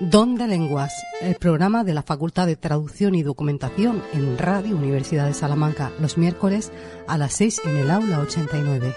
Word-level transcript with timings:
Don 0.00 0.36
de 0.36 0.46
Lenguas, 0.46 0.94
el 1.20 1.34
programa 1.34 1.82
de 1.82 1.92
la 1.92 2.04
Facultad 2.04 2.46
de 2.46 2.54
Traducción 2.54 3.16
y 3.16 3.24
Documentación 3.24 4.00
en 4.12 4.38
Radio 4.38 4.76
Universidad 4.76 5.26
de 5.26 5.34
Salamanca, 5.34 5.90
los 6.00 6.16
miércoles 6.16 6.70
a 7.08 7.18
las 7.18 7.32
6 7.34 7.62
en 7.64 7.76
el 7.78 7.90
aula 7.90 8.20
89. 8.20 8.94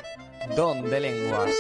Don 0.55 0.87
de 0.91 0.99
Lenguas, 0.99 1.55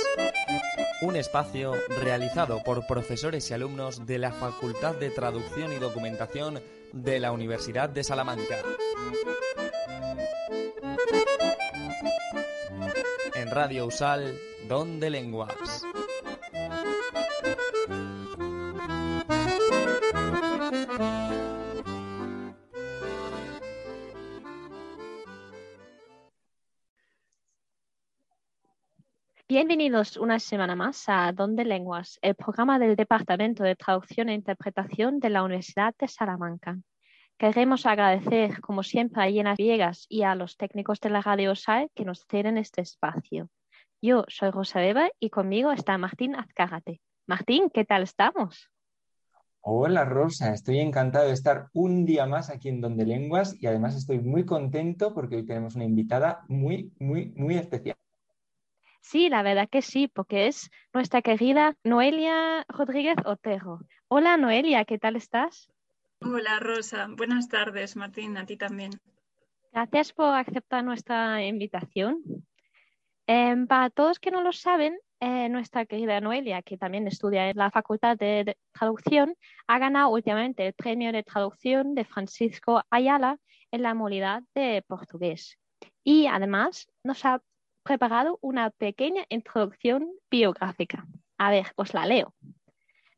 un 1.01 1.15
espacio 1.15 1.73
realizado 2.03 2.61
por 2.63 2.85
profesores 2.85 3.49
y 3.49 3.55
alumnos 3.55 4.05
de 4.05 4.19
la 4.19 4.31
Facultad 4.31 4.93
de 4.95 5.09
Traducción 5.09 5.73
y 5.73 5.79
Documentación 5.79 6.61
de 6.93 7.19
la 7.19 7.31
Universidad 7.31 7.89
de 7.89 8.03
Salamanca. 8.03 8.57
En 13.33 13.49
Radio 13.49 13.87
Usal, 13.87 14.37
Don 14.67 14.99
de 14.99 15.09
Lenguas. 15.09 15.83
Bienvenidos 29.61 30.17
una 30.17 30.39
semana 30.39 30.75
más 30.75 31.03
a 31.05 31.31
Don 31.33 31.55
de 31.55 31.65
Lenguas, 31.65 32.17
el 32.23 32.33
programa 32.33 32.79
del 32.79 32.95
Departamento 32.95 33.63
de 33.63 33.75
Traducción 33.75 34.27
e 34.29 34.33
Interpretación 34.33 35.19
de 35.19 35.29
la 35.29 35.43
Universidad 35.43 35.93
de 35.99 36.07
Salamanca. 36.07 36.79
Queremos 37.37 37.85
agradecer, 37.85 38.59
como 38.59 38.81
siempre, 38.81 39.21
a 39.21 39.29
Llenas 39.29 39.57
Viegas 39.57 40.07
y 40.09 40.23
a 40.23 40.33
los 40.33 40.57
técnicos 40.57 40.99
de 40.99 41.11
la 41.11 41.21
Radio 41.21 41.53
SAL 41.53 41.91
que 41.93 42.05
nos 42.05 42.25
ceden 42.25 42.57
este 42.57 42.81
espacio. 42.81 43.49
Yo 44.01 44.25
soy 44.29 44.49
Rosa 44.49 44.79
Weber 44.79 45.13
y 45.19 45.29
conmigo 45.29 45.71
está 45.71 45.95
Martín 45.99 46.35
Azcárate. 46.35 46.99
Martín, 47.27 47.69
¿qué 47.71 47.85
tal 47.85 48.01
estamos? 48.01 48.67
Hola 49.59 50.05
Rosa, 50.05 50.55
estoy 50.55 50.79
encantado 50.79 51.27
de 51.27 51.33
estar 51.33 51.67
un 51.73 52.03
día 52.03 52.25
más 52.25 52.49
aquí 52.49 52.69
en 52.69 52.81
Donde 52.81 53.05
Lenguas 53.05 53.55
y 53.61 53.67
además 53.67 53.95
estoy 53.95 54.21
muy 54.21 54.43
contento 54.43 55.13
porque 55.13 55.35
hoy 55.35 55.45
tenemos 55.45 55.75
una 55.75 55.85
invitada 55.85 56.45
muy, 56.47 56.91
muy, 56.97 57.31
muy 57.35 57.57
especial. 57.57 57.95
Sí, 59.01 59.29
la 59.29 59.41
verdad 59.41 59.67
que 59.67 59.81
sí, 59.81 60.07
porque 60.07 60.47
es 60.47 60.69
nuestra 60.93 61.21
querida 61.21 61.75
Noelia 61.83 62.65
Rodríguez 62.69 63.15
Otero. 63.25 63.79
Hola 64.07 64.37
Noelia, 64.37 64.85
¿qué 64.85 64.99
tal 64.99 65.15
estás? 65.15 65.69
Hola 66.21 66.59
Rosa, 66.59 67.07
buenas 67.09 67.49
tardes 67.49 67.95
Martín, 67.95 68.37
a 68.37 68.45
ti 68.45 68.57
también. 68.57 68.91
Gracias 69.73 70.13
por 70.13 70.35
aceptar 70.35 70.83
nuestra 70.83 71.43
invitación. 71.43 72.21
Em, 73.25 73.65
para 73.65 73.89
todos 73.89 74.19
que 74.19 74.29
no 74.29 74.43
lo 74.43 74.51
saben, 74.51 74.97
eh, 75.19 75.49
nuestra 75.49 75.85
querida 75.85 76.21
Noelia, 76.21 76.61
que 76.61 76.77
también 76.77 77.07
estudia 77.07 77.49
en 77.49 77.57
la 77.57 77.71
Facultad 77.71 78.17
de 78.17 78.55
Traducción, 78.71 79.35
ha 79.67 79.79
ganado 79.79 80.09
últimamente 80.09 80.67
el 80.67 80.73
premio 80.73 81.11
de 81.11 81.23
traducción 81.23 81.95
de 81.95 82.05
Francisco 82.05 82.83
Ayala 82.91 83.39
en 83.71 83.81
la 83.81 83.95
modalidad 83.95 84.43
de 84.53 84.83
portugués. 84.87 85.57
Y 86.03 86.27
además 86.27 86.87
nos 87.03 87.25
ha 87.25 87.41
preparado 87.83 88.37
una 88.41 88.69
pequeña 88.69 89.25
introducción 89.29 90.11
biográfica. 90.29 91.05
A 91.37 91.51
ver, 91.51 91.67
os 91.75 91.93
la 91.93 92.05
leo. 92.05 92.33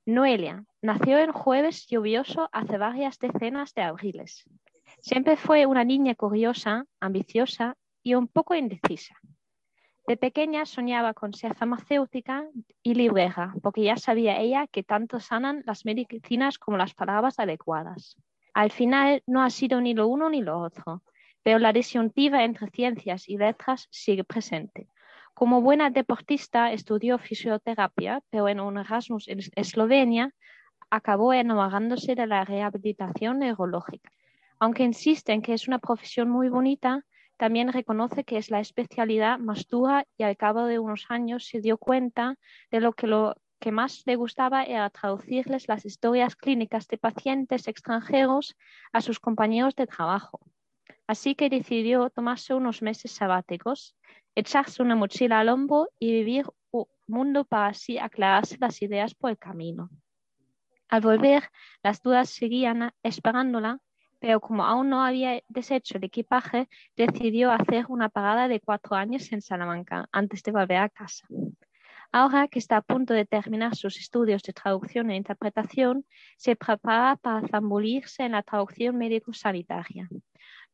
Noelia 0.05 0.65
nació 0.81 1.17
en 1.19 1.31
jueves 1.31 1.87
lluvioso 1.87 2.49
hace 2.51 2.77
varias 2.77 3.19
decenas 3.19 3.73
de 3.73 3.83
abriles. 3.83 4.43
Siempre 5.01 5.37
fue 5.37 5.65
una 5.65 5.83
niña 5.83 6.15
curiosa, 6.15 6.85
ambiciosa 6.99 7.75
y 8.03 8.15
un 8.15 8.27
poco 8.27 8.55
indecisa. 8.55 9.15
De 10.07 10.17
pequeña 10.17 10.65
soñaba 10.65 11.13
con 11.13 11.33
ser 11.33 11.55
farmacéutica 11.55 12.45
y 12.81 12.95
librera, 12.95 13.53
porque 13.61 13.83
ya 13.83 13.95
sabía 13.95 14.39
ella 14.39 14.67
que 14.67 14.83
tanto 14.83 15.21
sanan 15.21 15.63
las 15.65 15.85
medicinas 15.85 16.57
como 16.57 16.77
las 16.77 16.93
palabras 16.93 17.39
adecuadas. 17.39 18.17
Al 18.53 18.71
final 18.71 19.23
no 19.25 19.41
ha 19.41 19.49
sido 19.49 19.79
ni 19.79 19.93
lo 19.93 20.07
uno 20.07 20.29
ni 20.29 20.41
lo 20.41 20.59
otro 20.59 21.01
pero 21.43 21.59
la 21.59 21.73
disyuntiva 21.73 22.43
entre 22.43 22.69
ciencias 22.69 23.29
y 23.29 23.37
letras 23.37 23.87
sigue 23.91 24.23
presente. 24.23 24.87
Como 25.33 25.61
buena 25.61 25.89
deportista 25.89 26.71
estudió 26.71 27.17
fisioterapia, 27.17 28.21
pero 28.29 28.47
en 28.47 28.59
un 28.59 28.77
Erasmus 28.77 29.27
en 29.27 29.39
Eslovenia 29.55 30.33
acabó 30.89 31.33
enamorándose 31.33 32.15
de 32.15 32.27
la 32.27 32.45
rehabilitación 32.45 33.39
neurológica. 33.39 34.11
Aunque 34.59 34.83
insiste 34.83 35.33
en 35.33 35.41
que 35.41 35.53
es 35.53 35.67
una 35.67 35.79
profesión 35.79 36.29
muy 36.29 36.49
bonita, 36.49 37.03
también 37.37 37.73
reconoce 37.73 38.23
que 38.23 38.37
es 38.37 38.51
la 38.51 38.59
especialidad 38.59 39.39
más 39.39 39.67
dura 39.67 40.05
y 40.17 40.23
al 40.23 40.37
cabo 40.37 40.65
de 40.65 40.79
unos 40.79 41.05
años 41.09 41.47
se 41.47 41.61
dio 41.61 41.77
cuenta 41.77 42.35
de 42.71 42.79
lo 42.79 42.93
que 42.93 43.07
lo 43.07 43.35
que 43.59 43.71
más 43.71 44.03
le 44.05 44.17
gustaba 44.17 44.63
era 44.63 44.89
traducirles 44.89 45.67
las 45.67 45.85
historias 45.85 46.35
clínicas 46.35 46.87
de 46.87 46.97
pacientes 46.97 47.67
extranjeros 47.67 48.55
a 48.91 49.01
sus 49.01 49.19
compañeros 49.19 49.75
de 49.75 49.87
trabajo. 49.87 50.41
Así 51.07 51.35
que 51.35 51.49
decidió 51.49 52.09
tomarse 52.09 52.53
unos 52.53 52.81
meses 52.81 53.11
sabáticos, 53.11 53.95
echarse 54.35 54.81
una 54.81 54.95
mochila 54.95 55.39
al 55.39 55.49
hombro 55.49 55.89
y 55.99 56.11
vivir 56.11 56.45
un 56.71 56.85
mundo 57.07 57.43
para 57.45 57.67
así 57.67 57.97
aclararse 57.97 58.57
las 58.59 58.81
ideas 58.81 59.13
por 59.13 59.31
el 59.31 59.37
camino. 59.37 59.89
Al 60.89 61.01
volver, 61.01 61.43
las 61.81 62.01
dudas 62.01 62.29
seguían 62.29 62.91
esperándola, 63.03 63.79
pero 64.19 64.39
como 64.39 64.63
aún 64.63 64.89
no 64.89 65.03
había 65.03 65.41
deshecho 65.49 65.97
el 65.97 66.05
equipaje, 66.05 66.69
decidió 66.95 67.51
hacer 67.51 67.85
una 67.89 68.09
parada 68.09 68.47
de 68.47 68.61
cuatro 68.61 68.95
años 68.95 69.31
en 69.33 69.41
Salamanca 69.41 70.07
antes 70.11 70.43
de 70.43 70.51
volver 70.51 70.77
a 70.77 70.89
casa. 70.89 71.27
Ahora 72.11 72.47
que 72.47 72.59
está 72.59 72.77
a 72.77 72.81
punto 72.81 73.13
de 73.15 73.25
terminar 73.25 73.75
sus 73.75 73.97
estudios 73.97 74.43
de 74.43 74.53
traducción 74.53 75.09
e 75.09 75.15
interpretación, 75.15 76.05
se 76.37 76.55
prepara 76.55 77.15
para 77.15 77.45
zambullirse 77.47 78.23
en 78.23 78.33
la 78.33 78.43
traducción 78.43 78.97
médico-sanitaria. 78.97 80.07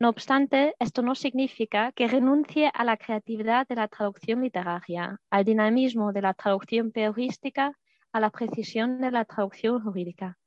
No 0.02 0.08
obstante, 0.08 0.76
esto 0.80 1.02
no 1.02 1.14
significa 1.14 1.92
que 1.92 2.08
renuncie 2.08 2.72
a 2.74 2.86
la 2.86 2.96
creatividad 2.96 3.68
de 3.68 3.76
la 3.76 3.90
traducción 3.90 4.42
literaria, 4.42 5.20
al 5.30 5.44
dinamismo 5.44 6.14
de 6.14 6.22
la 6.22 6.34
traducción 6.34 6.94
periodística, 6.94 7.78
a 8.14 8.20
la 8.22 8.30
precisión 8.30 9.02
de 9.02 9.12
la 9.12 9.26
traducción 9.26 9.84
jurídica. 9.84 10.38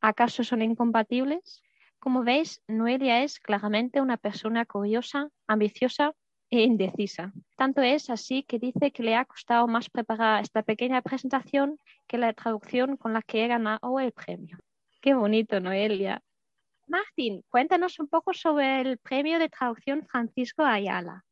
¿Acaso 0.00 0.42
son 0.42 0.62
incompatibles? 0.62 1.62
Como 2.00 2.24
veis, 2.24 2.60
Noelia 2.66 3.22
es 3.22 3.38
claramente 3.38 4.00
una 4.00 4.16
persona 4.16 4.66
curiosa, 4.66 5.28
ambiciosa 5.46 6.12
e 6.50 6.64
indecisa. 6.64 7.32
Tanto 7.56 7.82
es 7.82 8.10
así 8.10 8.42
que 8.42 8.58
dice 8.58 8.90
que 8.90 9.04
le 9.04 9.14
ha 9.14 9.24
costado 9.24 9.68
más 9.68 9.88
preparar 9.88 10.42
esta 10.42 10.64
pequeña 10.64 11.00
presentación 11.00 11.78
que 12.08 12.18
la 12.18 12.32
traducción 12.32 12.96
con 12.96 13.12
la 13.12 13.22
que 13.22 13.46
ganado 13.46 14.00
el 14.00 14.10
premio. 14.10 14.58
Qué 15.00 15.14
bonito, 15.14 15.60
Noelia. 15.60 16.22
Martín, 16.88 17.42
cuéntanos 17.48 17.98
un 17.98 18.06
poco 18.06 18.32
sobre 18.32 18.80
el 18.80 18.98
premio 18.98 19.40
de 19.40 19.48
traducción 19.48 20.06
Francisco 20.06 20.62
Ayala. 20.62 21.24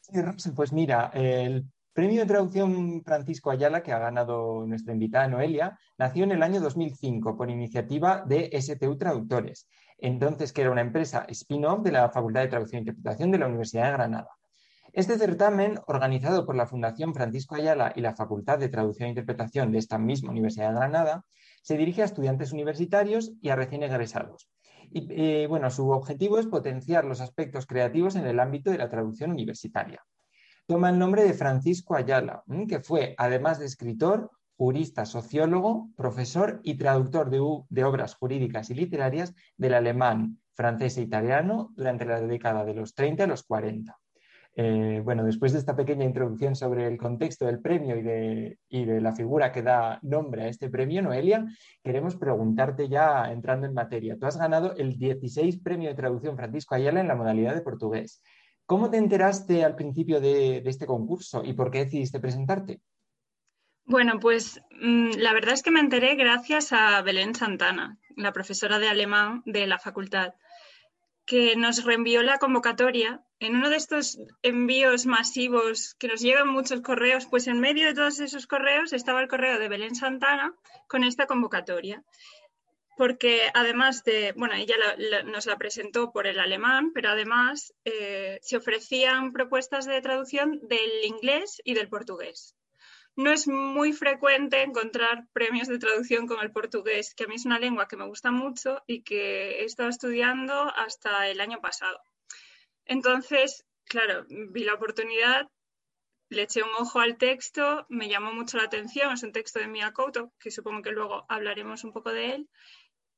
Sí, 0.00 0.50
pues 0.54 0.72
mira, 0.72 1.10
el 1.14 1.64
premio 1.94 2.20
de 2.20 2.26
traducción 2.26 3.02
Francisco 3.02 3.50
Ayala 3.50 3.82
que 3.82 3.92
ha 3.92 3.98
ganado 3.98 4.66
nuestra 4.66 4.92
invitada 4.92 5.28
Noelia 5.28 5.78
nació 5.96 6.24
en 6.24 6.32
el 6.32 6.42
año 6.42 6.60
2005 6.60 7.34
por 7.34 7.50
iniciativa 7.50 8.24
de 8.26 8.50
STU 8.60 8.98
Traductores, 8.98 9.68
entonces 9.98 10.52
que 10.52 10.62
era 10.62 10.70
una 10.70 10.82
empresa 10.82 11.24
spin-off 11.28 11.82
de 11.82 11.92
la 11.92 12.10
Facultad 12.10 12.42
de 12.42 12.48
Traducción 12.48 12.78
e 12.78 12.82
Interpretación 12.82 13.30
de 13.30 13.38
la 13.38 13.46
Universidad 13.46 13.86
de 13.86 13.92
Granada. 13.92 14.30
Este 14.92 15.16
certamen, 15.16 15.78
organizado 15.86 16.44
por 16.44 16.56
la 16.56 16.66
Fundación 16.66 17.14
Francisco 17.14 17.54
Ayala 17.54 17.92
y 17.96 18.02
la 18.02 18.14
Facultad 18.14 18.58
de 18.58 18.68
Traducción 18.68 19.06
e 19.06 19.10
Interpretación 19.10 19.72
de 19.72 19.78
esta 19.78 19.98
misma 19.98 20.32
Universidad 20.32 20.68
de 20.68 20.76
Granada, 20.76 21.24
se 21.62 21.78
dirige 21.78 22.02
a 22.02 22.06
estudiantes 22.06 22.52
universitarios 22.52 23.32
y 23.40 23.48
a 23.48 23.56
recién 23.56 23.82
egresados 23.82 24.50
y 24.92 25.06
eh, 25.10 25.46
bueno, 25.46 25.70
su 25.70 25.90
objetivo 25.90 26.38
es 26.38 26.46
potenciar 26.46 27.04
los 27.04 27.20
aspectos 27.20 27.66
creativos 27.66 28.16
en 28.16 28.26
el 28.26 28.40
ámbito 28.40 28.70
de 28.70 28.78
la 28.78 28.90
traducción 28.90 29.30
universitaria. 29.30 30.04
Toma 30.66 30.90
el 30.90 30.98
nombre 30.98 31.24
de 31.24 31.34
Francisco 31.34 31.94
Ayala, 31.96 32.44
que 32.68 32.80
fue, 32.80 33.14
además 33.18 33.58
de 33.58 33.66
escritor, 33.66 34.30
jurista, 34.56 35.06
sociólogo, 35.06 35.88
profesor 35.96 36.60
y 36.62 36.74
traductor 36.74 37.30
de, 37.30 37.40
de 37.68 37.84
obras 37.84 38.14
jurídicas 38.14 38.70
y 38.70 38.74
literarias 38.74 39.34
del 39.56 39.74
alemán, 39.74 40.38
francés 40.54 40.98
e 40.98 41.02
italiano 41.02 41.72
durante 41.74 42.04
la 42.04 42.20
década 42.20 42.64
de 42.64 42.74
los 42.74 42.94
30 42.94 43.24
y 43.24 43.26
los 43.26 43.42
40. 43.44 43.98
Eh, 44.62 45.00
bueno, 45.02 45.24
después 45.24 45.54
de 45.54 45.58
esta 45.58 45.74
pequeña 45.74 46.04
introducción 46.04 46.54
sobre 46.54 46.86
el 46.86 46.98
contexto 46.98 47.46
del 47.46 47.62
premio 47.62 47.96
y 47.96 48.02
de, 48.84 49.00
la 49.00 49.14
figura 49.14 49.52
que 49.52 49.62
da 49.62 49.98
nombre 50.02 50.42
a 50.42 50.48
este 50.48 50.68
premio, 50.68 51.00
Noelia, 51.00 51.46
queremos 51.82 52.14
preguntarte 52.16 52.86
ya 52.86 53.32
entrando 53.32 53.66
en 53.66 53.72
materia. 53.72 54.18
Tú 54.20 54.26
has 54.26 54.36
ganado 54.36 54.76
el 54.76 54.98
16 54.98 55.60
premio 55.60 55.88
de 55.88 55.94
traducción 55.94 56.36
Francisco 56.36 56.74
Ayala 56.74 57.00
en 57.00 57.08
la 57.08 57.14
modalidad 57.14 57.54
de 57.54 57.62
portugués. 57.62 58.22
¿Cómo 58.66 58.90
te 58.90 58.98
enteraste 58.98 59.64
al 59.64 59.76
principio 59.76 60.20
de, 60.20 60.60
de 60.60 60.68
este 60.68 60.84
concurso 60.84 61.42
y 61.42 61.54
por 61.54 61.70
qué 61.70 61.86
decidiste 61.86 62.20
presentarte? 62.20 62.82
Bueno, 63.86 64.20
pues 64.20 64.60
mm, 64.78 65.12
la 65.16 65.32
verdad 65.32 65.54
es 65.54 65.62
que 65.62 65.70
me 65.70 65.80
enteré 65.80 66.16
gracias 66.16 66.74
a 66.74 67.00
Belén 67.00 67.34
Santana, 67.34 67.96
la 68.14 68.34
profesora 68.34 68.78
de 68.78 68.90
alemán 68.90 69.42
de 69.46 69.66
la 69.66 69.78
facultad, 69.78 70.34
que 71.24 71.56
nos 71.56 71.82
reenvió 71.82 72.22
la 72.22 72.36
convocatoria. 72.36 73.24
En 73.40 73.56
uno 73.56 73.70
de 73.70 73.76
estos 73.76 74.18
envíos 74.42 75.06
masivos 75.06 75.94
que 75.94 76.08
nos 76.08 76.20
llegan 76.20 76.48
muchos 76.48 76.82
correos, 76.82 77.24
pues 77.24 77.46
en 77.46 77.58
medio 77.58 77.86
de 77.86 77.94
todos 77.94 78.20
esos 78.20 78.46
correos 78.46 78.92
estaba 78.92 79.22
el 79.22 79.28
correo 79.28 79.58
de 79.58 79.70
Belén 79.70 79.94
Santana 79.94 80.54
con 80.86 81.04
esta 81.04 81.26
convocatoria. 81.26 82.04
Porque 82.98 83.50
además 83.54 84.04
de, 84.04 84.34
bueno, 84.36 84.56
ella 84.56 84.76
nos 85.24 85.46
la 85.46 85.56
presentó 85.56 86.12
por 86.12 86.26
el 86.26 86.38
alemán, 86.38 86.92
pero 86.92 87.08
además 87.08 87.72
eh, 87.86 88.38
se 88.42 88.58
ofrecían 88.58 89.32
propuestas 89.32 89.86
de 89.86 90.02
traducción 90.02 90.60
del 90.68 91.04
inglés 91.06 91.62
y 91.64 91.72
del 91.72 91.88
portugués 91.88 92.54
no 93.16 93.32
es 93.32 93.48
muy 93.48 93.92
frecuente 93.92 94.62
encontrar 94.62 95.26
premios 95.32 95.68
de 95.68 95.78
traducción 95.78 96.26
con 96.26 96.40
el 96.40 96.52
portugués, 96.52 97.14
que 97.14 97.24
a 97.24 97.26
mí 97.26 97.34
es 97.34 97.44
una 97.44 97.58
lengua 97.58 97.86
que 97.86 97.96
me 97.96 98.06
gusta 98.06 98.30
mucho 98.30 98.82
y 98.86 99.02
que 99.02 99.60
he 99.60 99.64
estado 99.64 99.90
estudiando 99.90 100.54
hasta 100.74 101.28
el 101.28 101.40
año 101.40 101.60
pasado. 101.60 102.00
Entonces, 102.90 103.64
claro, 103.84 104.26
vi 104.28 104.64
la 104.64 104.74
oportunidad, 104.74 105.48
le 106.28 106.42
eché 106.42 106.64
un 106.64 106.74
ojo 106.76 106.98
al 106.98 107.18
texto, 107.18 107.86
me 107.88 108.08
llamó 108.08 108.32
mucho 108.32 108.56
la 108.56 108.64
atención, 108.64 109.12
es 109.12 109.22
un 109.22 109.30
texto 109.30 109.60
de 109.60 109.68
Mia 109.68 109.92
Couto, 109.92 110.32
que 110.40 110.50
supongo 110.50 110.82
que 110.82 110.90
luego 110.90 111.24
hablaremos 111.28 111.84
un 111.84 111.92
poco 111.92 112.12
de 112.12 112.34
él, 112.34 112.48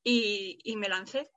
y, 0.03 0.75
me 0.77 0.89
lancé. 0.89 1.27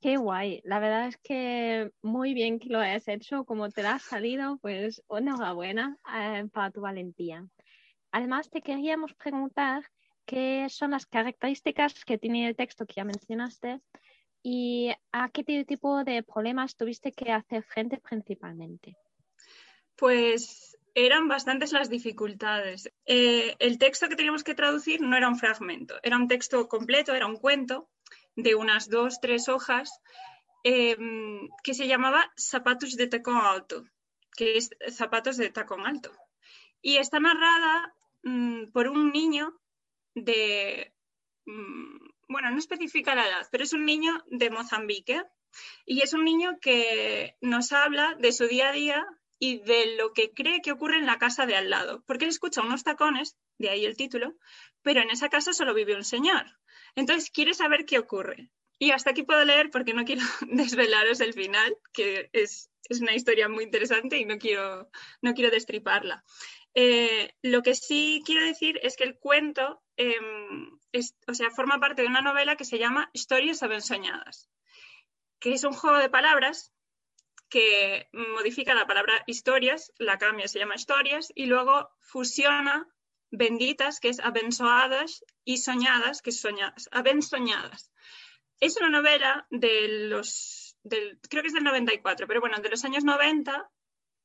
Qué 0.00 0.16
guay. 0.16 0.62
La 0.64 0.78
verdad 0.78 1.08
es 1.08 1.18
que 1.18 1.90
muy 2.00 2.32
bien 2.32 2.58
que 2.58 2.70
lo 2.70 2.78
hayas 2.78 3.06
hecho, 3.08 3.44
como 3.44 3.68
te 3.68 3.82
ha 3.82 3.98
salido, 3.98 4.56
pues 4.62 5.02
enhorabuena 5.10 5.98
eh, 6.14 6.46
para 6.50 6.70
tu 6.70 6.80
valentía. 6.80 7.46
Además, 8.12 8.48
te 8.48 8.62
queríamos 8.62 9.12
preguntar 9.12 9.82
qué 10.24 10.68
son 10.70 10.92
las 10.92 11.04
características 11.04 12.02
que 12.06 12.16
tiene 12.16 12.48
el 12.48 12.56
texto 12.56 12.86
que 12.86 12.94
ya 12.94 13.04
mencionaste 13.04 13.82
y 14.48 14.92
a 15.10 15.28
qué 15.30 15.42
tipo 15.42 16.04
de 16.04 16.22
problemas 16.22 16.76
tuviste 16.76 17.10
que 17.10 17.32
hacer 17.32 17.64
frente 17.64 17.98
principalmente. 17.98 18.96
Pues 19.96 20.78
eran 20.94 21.26
bastantes 21.26 21.72
las 21.72 21.90
dificultades. 21.90 22.88
Eh, 23.06 23.56
el 23.58 23.76
texto 23.78 24.08
que 24.08 24.14
teníamos 24.14 24.44
que 24.44 24.54
traducir 24.54 25.00
no 25.00 25.16
era 25.16 25.28
un 25.28 25.36
fragmento, 25.36 25.96
era 26.00 26.16
un 26.16 26.28
texto 26.28 26.68
completo, 26.68 27.12
era 27.12 27.26
un 27.26 27.38
cuento 27.38 27.88
de 28.36 28.54
unas 28.54 28.88
dos, 28.88 29.20
tres 29.20 29.48
hojas, 29.48 29.90
em, 30.62 31.48
que 31.64 31.74
se 31.74 31.88
llamaba 31.88 32.32
Zapatos 32.38 32.94
de 32.96 33.08
tacón 33.08 33.38
alto, 33.38 33.82
que 34.36 34.58
es 34.58 34.70
zapatos 34.92 35.38
de 35.38 35.50
tacón 35.50 35.84
alto. 35.88 36.12
Y 36.80 36.98
está 36.98 37.18
narrada 37.18 37.92
mm, 38.22 38.70
por 38.70 38.86
un 38.86 39.10
niño 39.10 39.58
de, 40.14 40.94
mm, 41.46 42.15
bueno, 42.28 42.50
no 42.50 42.58
especifica 42.58 43.14
la 43.14 43.26
edad, 43.26 43.48
pero 43.50 43.64
es 43.64 43.72
un 43.72 43.84
niño 43.84 44.24
de 44.26 44.50
Mozambique. 44.50 45.22
Y 45.86 46.02
es 46.02 46.12
un 46.12 46.24
niño 46.24 46.58
que 46.60 47.36
nos 47.40 47.72
habla 47.72 48.14
de 48.18 48.32
su 48.32 48.46
día 48.46 48.68
a 48.68 48.72
día 48.72 49.06
y 49.38 49.58
de 49.58 49.96
lo 49.96 50.12
que 50.12 50.32
cree 50.32 50.60
que 50.62 50.72
ocurre 50.72 50.96
en 50.96 51.06
la 51.06 51.18
casa 51.18 51.46
de 51.46 51.56
al 51.56 51.70
lado, 51.70 52.02
porque 52.06 52.24
él 52.24 52.30
escucha 52.30 52.62
unos 52.62 52.84
tacones, 52.84 53.36
de 53.58 53.70
ahí 53.70 53.84
el 53.84 53.96
título, 53.96 54.34
pero 54.82 55.00
en 55.00 55.10
esa 55.10 55.28
casa 55.28 55.52
solo 55.52 55.74
vive 55.74 55.94
un 55.94 56.04
señor. 56.04 56.44
Entonces 56.94 57.30
quiere 57.30 57.54
saber 57.54 57.84
qué 57.84 57.98
ocurre. 57.98 58.50
Y 58.78 58.90
hasta 58.90 59.10
aquí 59.10 59.22
puedo 59.22 59.44
leer 59.44 59.70
porque 59.70 59.94
no 59.94 60.04
quiero 60.04 60.22
desvelaros 60.48 61.20
el 61.20 61.32
final, 61.32 61.76
que 61.92 62.30
es, 62.32 62.70
una 63.00 63.14
historia 63.14 63.48
muy 63.48 63.64
interesante 63.64 64.16
y 64.16 64.24
no 64.24 64.38
quiero, 64.38 64.88
no 65.20 65.34
quiero 65.34 65.50
destriparla. 65.50 66.22
Eh, 66.72 67.34
lo 67.42 67.62
que 67.62 67.74
sí 67.74 68.22
quiero 68.24 68.44
decir 68.44 68.78
es 68.82 68.96
que 68.96 69.02
el 69.04 69.18
cuento 69.18 69.82
em, 69.96 70.78
o 71.26 71.34
sea, 71.34 71.50
forma 71.50 71.80
parte 71.80 72.02
de 72.02 72.08
una 72.08 72.20
novela 72.20 72.56
que 72.56 72.64
se 72.64 72.78
llama 72.78 73.10
Historias 73.12 73.60
soñadas, 73.80 74.48
que 75.38 75.52
es 75.52 75.64
un 75.64 75.72
juego 75.72 75.98
de 75.98 76.10
palabras 76.10 76.72
que 77.48 78.08
modifica 78.12 78.74
la 78.74 78.86
palabra 78.86 79.22
historias, 79.26 79.92
la 79.98 80.18
cambia, 80.18 80.48
se 80.48 80.58
llama 80.58 80.74
historias, 80.74 81.32
y 81.34 81.46
luego 81.46 81.90
fusiona 82.00 82.88
benditas, 83.30 84.00
que 84.00 84.08
es 84.08 84.20
abençoadas, 84.20 85.24
y 85.44 85.58
soñadas, 85.58 86.22
que 86.22 86.30
es 86.30 86.40
soñadas, 86.40 86.88
abensoñadas. 86.90 87.92
Es 88.60 88.76
una 88.78 88.88
novela 88.88 89.46
de 89.50 90.08
los, 90.08 90.76
creo 91.28 91.42
que 91.42 91.48
es 91.48 91.54
del 91.54 91.64
94, 91.64 92.26
pero 92.26 92.40
bueno, 92.40 92.58
de 92.58 92.70
los 92.70 92.84
años 92.84 93.04
90, 93.04 93.70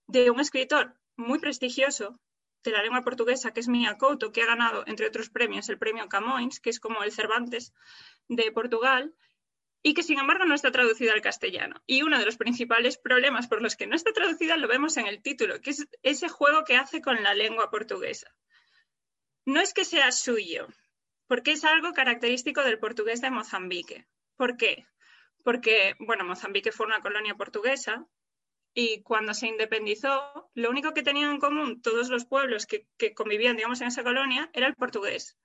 de 0.07 0.31
un 0.31 0.39
escritor 0.39 0.95
muy 1.15 1.39
prestigioso 1.39 2.19
de 2.63 2.71
la 2.71 2.83
lengua 2.83 3.01
portuguesa, 3.03 3.51
que 3.51 3.59
es 3.59 3.67
Mia 3.67 3.97
Couto, 3.97 4.31
que 4.31 4.41
ha 4.41 4.45
ganado, 4.45 4.83
entre 4.87 5.07
otros 5.07 5.29
premios, 5.29 5.69
el 5.69 5.77
premio 5.77 6.07
Camões, 6.07 6.59
que 6.59 6.69
es 6.69 6.79
como 6.79 7.03
el 7.03 7.11
Cervantes 7.11 7.73
de 8.27 8.51
Portugal, 8.51 9.13
y 9.83 9.93
que 9.93 10.03
sin 10.03 10.19
embargo 10.19 10.45
no 10.45 10.53
está 10.53 10.71
traducida 10.71 11.13
al 11.13 11.21
castellano. 11.21 11.81
Y 11.87 12.03
uno 12.03 12.19
de 12.19 12.25
los 12.25 12.37
principales 12.37 12.97
problemas 12.97 13.47
por 13.47 13.61
los 13.61 13.75
que 13.75 13.87
no 13.87 13.95
está 13.95 14.13
traducida 14.13 14.57
lo 14.57 14.67
vemos 14.67 14.97
en 14.97 15.07
el 15.07 15.21
título, 15.21 15.59
que 15.59 15.71
es 15.71 15.87
ese 16.03 16.29
juego 16.29 16.63
que 16.63 16.77
hace 16.77 17.01
con 17.01 17.21
la 17.23 17.33
lengua 17.33 17.71
portuguesa. 17.71 18.33
No 19.45 19.59
es 19.59 19.73
que 19.73 19.85
sea 19.85 20.11
suyo, 20.11 20.67
porque 21.27 21.53
es 21.53 21.63
algo 21.65 21.93
característico 21.93 22.63
del 22.63 22.77
portugués 22.77 23.21
de 23.21 23.31
Mozambique. 23.31 24.05
¿Por 24.35 24.55
qué? 24.55 24.85
Porque, 25.43 25.95
bueno, 25.99 26.23
Mozambique 26.25 26.71
fue 26.71 26.85
una 26.85 27.01
colonia 27.01 27.33
portuguesa 27.33 28.05
y 28.73 29.01
cuando 29.01 29.33
se 29.33 29.47
independizó, 29.47 30.49
lo 30.53 30.69
único 30.69 30.93
que 30.93 31.03
tenían 31.03 31.31
en 31.31 31.39
común 31.39 31.81
todos 31.81 32.09
los 32.09 32.25
pueblos 32.25 32.65
que, 32.65 32.87
convivían, 33.13 33.57
digamos, 33.57 33.81
en 33.81 33.87
esa 33.87 34.03
colonia 34.03 34.49
era 34.53 34.67
el 34.67 34.75
portugués. 34.75 35.37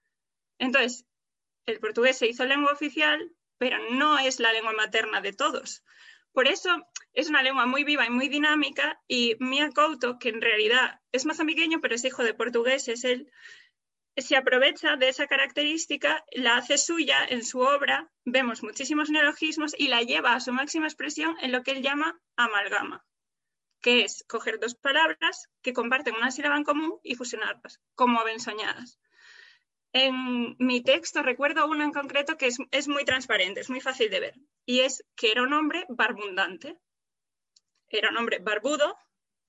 Entonces, 0.58 1.06
el 1.66 1.80
portugués 1.80 2.18
se 2.18 2.28
hizo 2.28 2.44
lengua 2.44 2.72
oficial, 2.72 3.32
pero 3.58 3.78
no 3.90 4.18
es 4.18 4.38
la 4.38 4.52
lengua 4.52 4.72
materna 4.72 5.20
de 5.20 5.32
todos. 5.32 5.82
Por 6.32 6.46
eso 6.46 6.86
es 7.14 7.28
una 7.28 7.42
lengua 7.42 7.66
muy 7.66 7.82
viva 7.82 8.06
y 8.06 8.10
muy 8.10 8.28
dinámica 8.28 9.00
y 9.08 9.36
Mia 9.40 9.70
Couto, 9.70 10.18
que 10.18 10.28
en 10.28 10.40
realidad 10.40 11.00
es 11.10 11.26
mozambiqueño, 11.26 11.80
pero 11.80 11.94
es 11.94 12.04
hijo 12.04 12.22
de 12.22 12.34
portugués, 12.34 12.88
es 12.88 13.04
él, 13.04 13.32
se 14.16 14.36
aprovecha 14.36 14.96
de 14.96 15.08
esa 15.08 15.26
característica, 15.26 16.24
la 16.32 16.56
hace 16.56 16.78
suya 16.78 17.24
en 17.28 17.44
su 17.44 17.60
obra, 17.60 18.10
vemos 18.24 18.62
muchísimos 18.62 19.10
neologismos 19.10 19.74
y 19.76 19.88
la 19.88 20.02
lleva 20.02 20.34
a 20.34 20.40
su 20.40 20.52
máxima 20.52 20.86
expresión 20.86 21.36
en 21.40 21.52
lo 21.52 21.62
que 21.62 21.72
él 21.72 21.82
llama 21.82 22.18
amalgama, 22.36 23.04
que 23.86 24.02
es 24.02 24.24
coger 24.26 24.58
dos 24.58 24.74
palabras 24.74 25.48
que 25.62 25.72
comparten 25.72 26.16
una 26.16 26.32
sílaba 26.32 26.56
en 26.56 26.64
común 26.64 26.98
y 27.04 27.14
fusionarlas, 27.14 27.80
como 27.94 28.18
soñadas. 28.38 28.98
En 29.92 30.56
mi 30.58 30.82
texto 30.82 31.22
recuerdo 31.22 31.68
uno 31.68 31.84
en 31.84 31.92
concreto 31.92 32.36
que 32.36 32.48
es, 32.48 32.58
es 32.72 32.88
muy 32.88 33.04
transparente, 33.04 33.60
es 33.60 33.70
muy 33.70 33.80
fácil 33.80 34.10
de 34.10 34.18
ver, 34.18 34.34
y 34.64 34.80
es 34.80 35.04
que 35.14 35.30
era 35.30 35.44
un 35.44 35.52
hombre 35.52 35.86
barbundante. 35.88 36.76
Era 37.88 38.10
un 38.10 38.16
hombre 38.16 38.40
barbudo, 38.40 38.98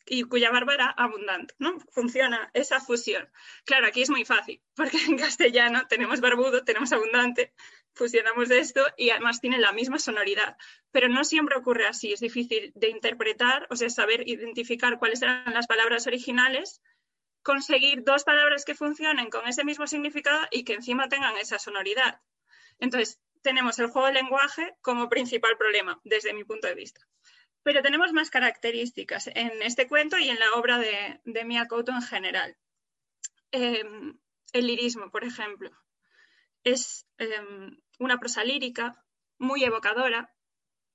y 0.07 0.23
cuya 0.23 0.51
barba 0.51 0.73
era 0.73 0.89
abundante, 0.89 1.53
¿no? 1.59 1.79
Funciona 1.91 2.49
esa 2.53 2.79
fusión. 2.79 3.29
Claro, 3.65 3.87
aquí 3.87 4.01
es 4.01 4.09
muy 4.09 4.25
fácil, 4.25 4.61
porque 4.75 4.97
en 5.07 5.17
castellano 5.17 5.87
tenemos 5.87 6.21
barbudo, 6.21 6.63
tenemos 6.63 6.91
abundante, 6.91 7.53
fusionamos 7.93 8.49
esto 8.51 8.85
y 8.97 9.09
además 9.09 9.41
tiene 9.41 9.57
la 9.57 9.73
misma 9.73 9.99
sonoridad. 9.99 10.57
Pero 10.91 11.09
no 11.09 11.23
siempre 11.23 11.57
ocurre 11.57 11.87
así, 11.87 12.13
es 12.13 12.19
difícil 12.19 12.71
de 12.75 12.89
interpretar, 12.89 13.67
o 13.69 13.75
sea, 13.75 13.89
saber 13.89 14.27
identificar 14.27 14.99
cuáles 14.99 15.21
eran 15.21 15.53
las 15.53 15.67
palabras 15.67 16.07
originales, 16.07 16.81
conseguir 17.43 18.03
dos 18.03 18.23
palabras 18.23 18.65
que 18.65 18.75
funcionen 18.75 19.29
con 19.29 19.47
ese 19.47 19.63
mismo 19.63 19.87
significado 19.87 20.47
y 20.51 20.63
que 20.63 20.73
encima 20.73 21.09
tengan 21.09 21.37
esa 21.37 21.59
sonoridad. 21.59 22.21
Entonces, 22.79 23.19
tenemos 23.41 23.79
el 23.79 23.87
juego 23.87 24.07
de 24.07 24.13
lenguaje 24.13 24.75
como 24.81 25.09
principal 25.09 25.57
problema, 25.57 25.99
desde 26.03 26.33
mi 26.33 26.43
punto 26.43 26.67
de 26.67 26.75
vista. 26.75 27.07
Pero 27.67 27.81
tenemos 27.81 28.13
más 28.13 28.29
características 28.29 29.27
en 29.27 29.61
este 29.61 29.89
cuento 29.89 30.17
y 30.17 30.29
en 30.29 30.39
la 30.39 30.53
obra 30.53 30.79
de, 30.79 31.19
de 31.25 31.43
Mia 31.43 31.67
Couto 31.67 31.91
en 31.91 32.01
general. 32.01 32.55
Em, 33.51 34.17
el 34.53 34.67
lirismo, 34.67 35.11
por 35.11 35.25
ejemplo, 35.25 35.69
es 36.63 37.05
em, 37.17 37.77
una 37.99 38.21
prosa 38.21 38.45
lírica 38.45 39.03
muy 39.37 39.65
evocadora 39.65 40.33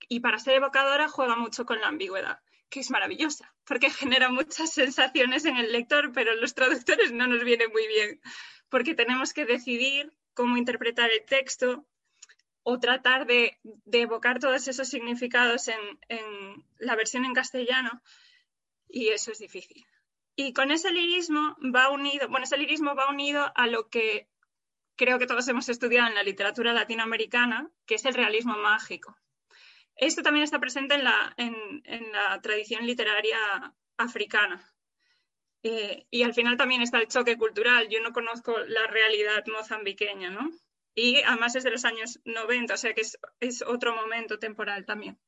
y 0.08 0.20
para 0.20 0.38
ser 0.38 0.54
evocadora 0.54 1.08
juega 1.08 1.36
mucho 1.36 1.66
con 1.66 1.78
la 1.78 1.88
ambigüedad, 1.88 2.40
que 2.70 2.80
es 2.80 2.90
maravillosa, 2.90 3.54
porque 3.66 3.90
genera 4.16 4.30
muchas 4.30 4.72
sensaciones 4.72 5.44
en 5.44 5.58
el 5.58 5.72
lector, 5.72 6.12
pero 6.14 6.34
los 6.36 6.54
traductores 6.54 7.12
no 7.12 7.26
nos 7.26 7.44
viene 7.44 7.68
muy 7.68 7.86
bien, 7.86 8.18
porque 8.70 8.94
tenemos 8.94 9.34
que 9.34 9.44
decidir 9.44 10.10
cómo 10.32 10.56
interpretar 10.56 11.10
el 11.10 11.26
texto, 11.26 11.86
o 12.62 12.78
tratar 12.78 13.26
de, 13.26 13.58
evocar 13.90 14.38
todos 14.38 14.68
esos 14.68 14.88
significados 14.88 15.68
en, 15.68 15.78
la 16.78 16.96
versión 16.96 17.24
en 17.24 17.34
castellano 17.34 18.02
y 18.88 19.08
eso 19.08 19.32
es 19.32 19.38
difícil. 19.38 19.84
Y 20.36 20.52
con 20.52 20.70
ese 20.70 20.90
lirismo 20.90 21.56
va 21.74 21.90
unido, 21.90 22.28
bueno, 22.28 22.44
ese 22.44 22.56
lirismo 22.56 22.94
va 22.94 23.10
unido 23.10 23.52
a 23.54 23.66
lo 23.66 23.88
que 23.88 24.28
creo 24.96 25.18
que 25.18 25.26
todos 25.26 25.48
hemos 25.48 25.68
estudiado 25.68 26.08
en 26.08 26.14
la 26.14 26.22
literatura 26.22 26.72
latinoamericana, 26.72 27.70
que 27.86 27.96
es 27.96 28.04
el 28.04 28.14
realismo 28.14 28.56
mágico. 28.56 29.16
Esto 29.96 30.22
también 30.22 30.44
está 30.44 30.58
presente 30.58 30.94
en 30.94 31.04
la, 32.12 32.40
tradición 32.42 32.86
literaria 32.86 33.74
africana. 33.96 34.62
Eh, 35.62 36.06
y 36.10 36.22
al 36.22 36.34
final 36.34 36.56
también 36.56 36.82
está 36.82 36.98
el 36.98 37.08
choque 37.08 37.36
cultural. 37.36 37.88
Yo 37.88 38.00
no 38.00 38.12
conozco 38.12 38.56
la 38.58 38.86
realidad 38.86 39.44
mozambiqueña, 39.46 40.30
¿no? 40.30 40.50
Y 40.94 41.22
además 41.22 41.56
es 41.56 41.64
de 41.64 41.70
los 41.70 41.84
años 41.84 42.20
90, 42.24 42.74
o 42.74 42.76
sea 42.76 42.94
que 42.94 43.02
es, 43.40 43.62
otro 43.62 43.94
momento 43.94 44.38
temporal 44.38 44.84
también. 44.84 45.18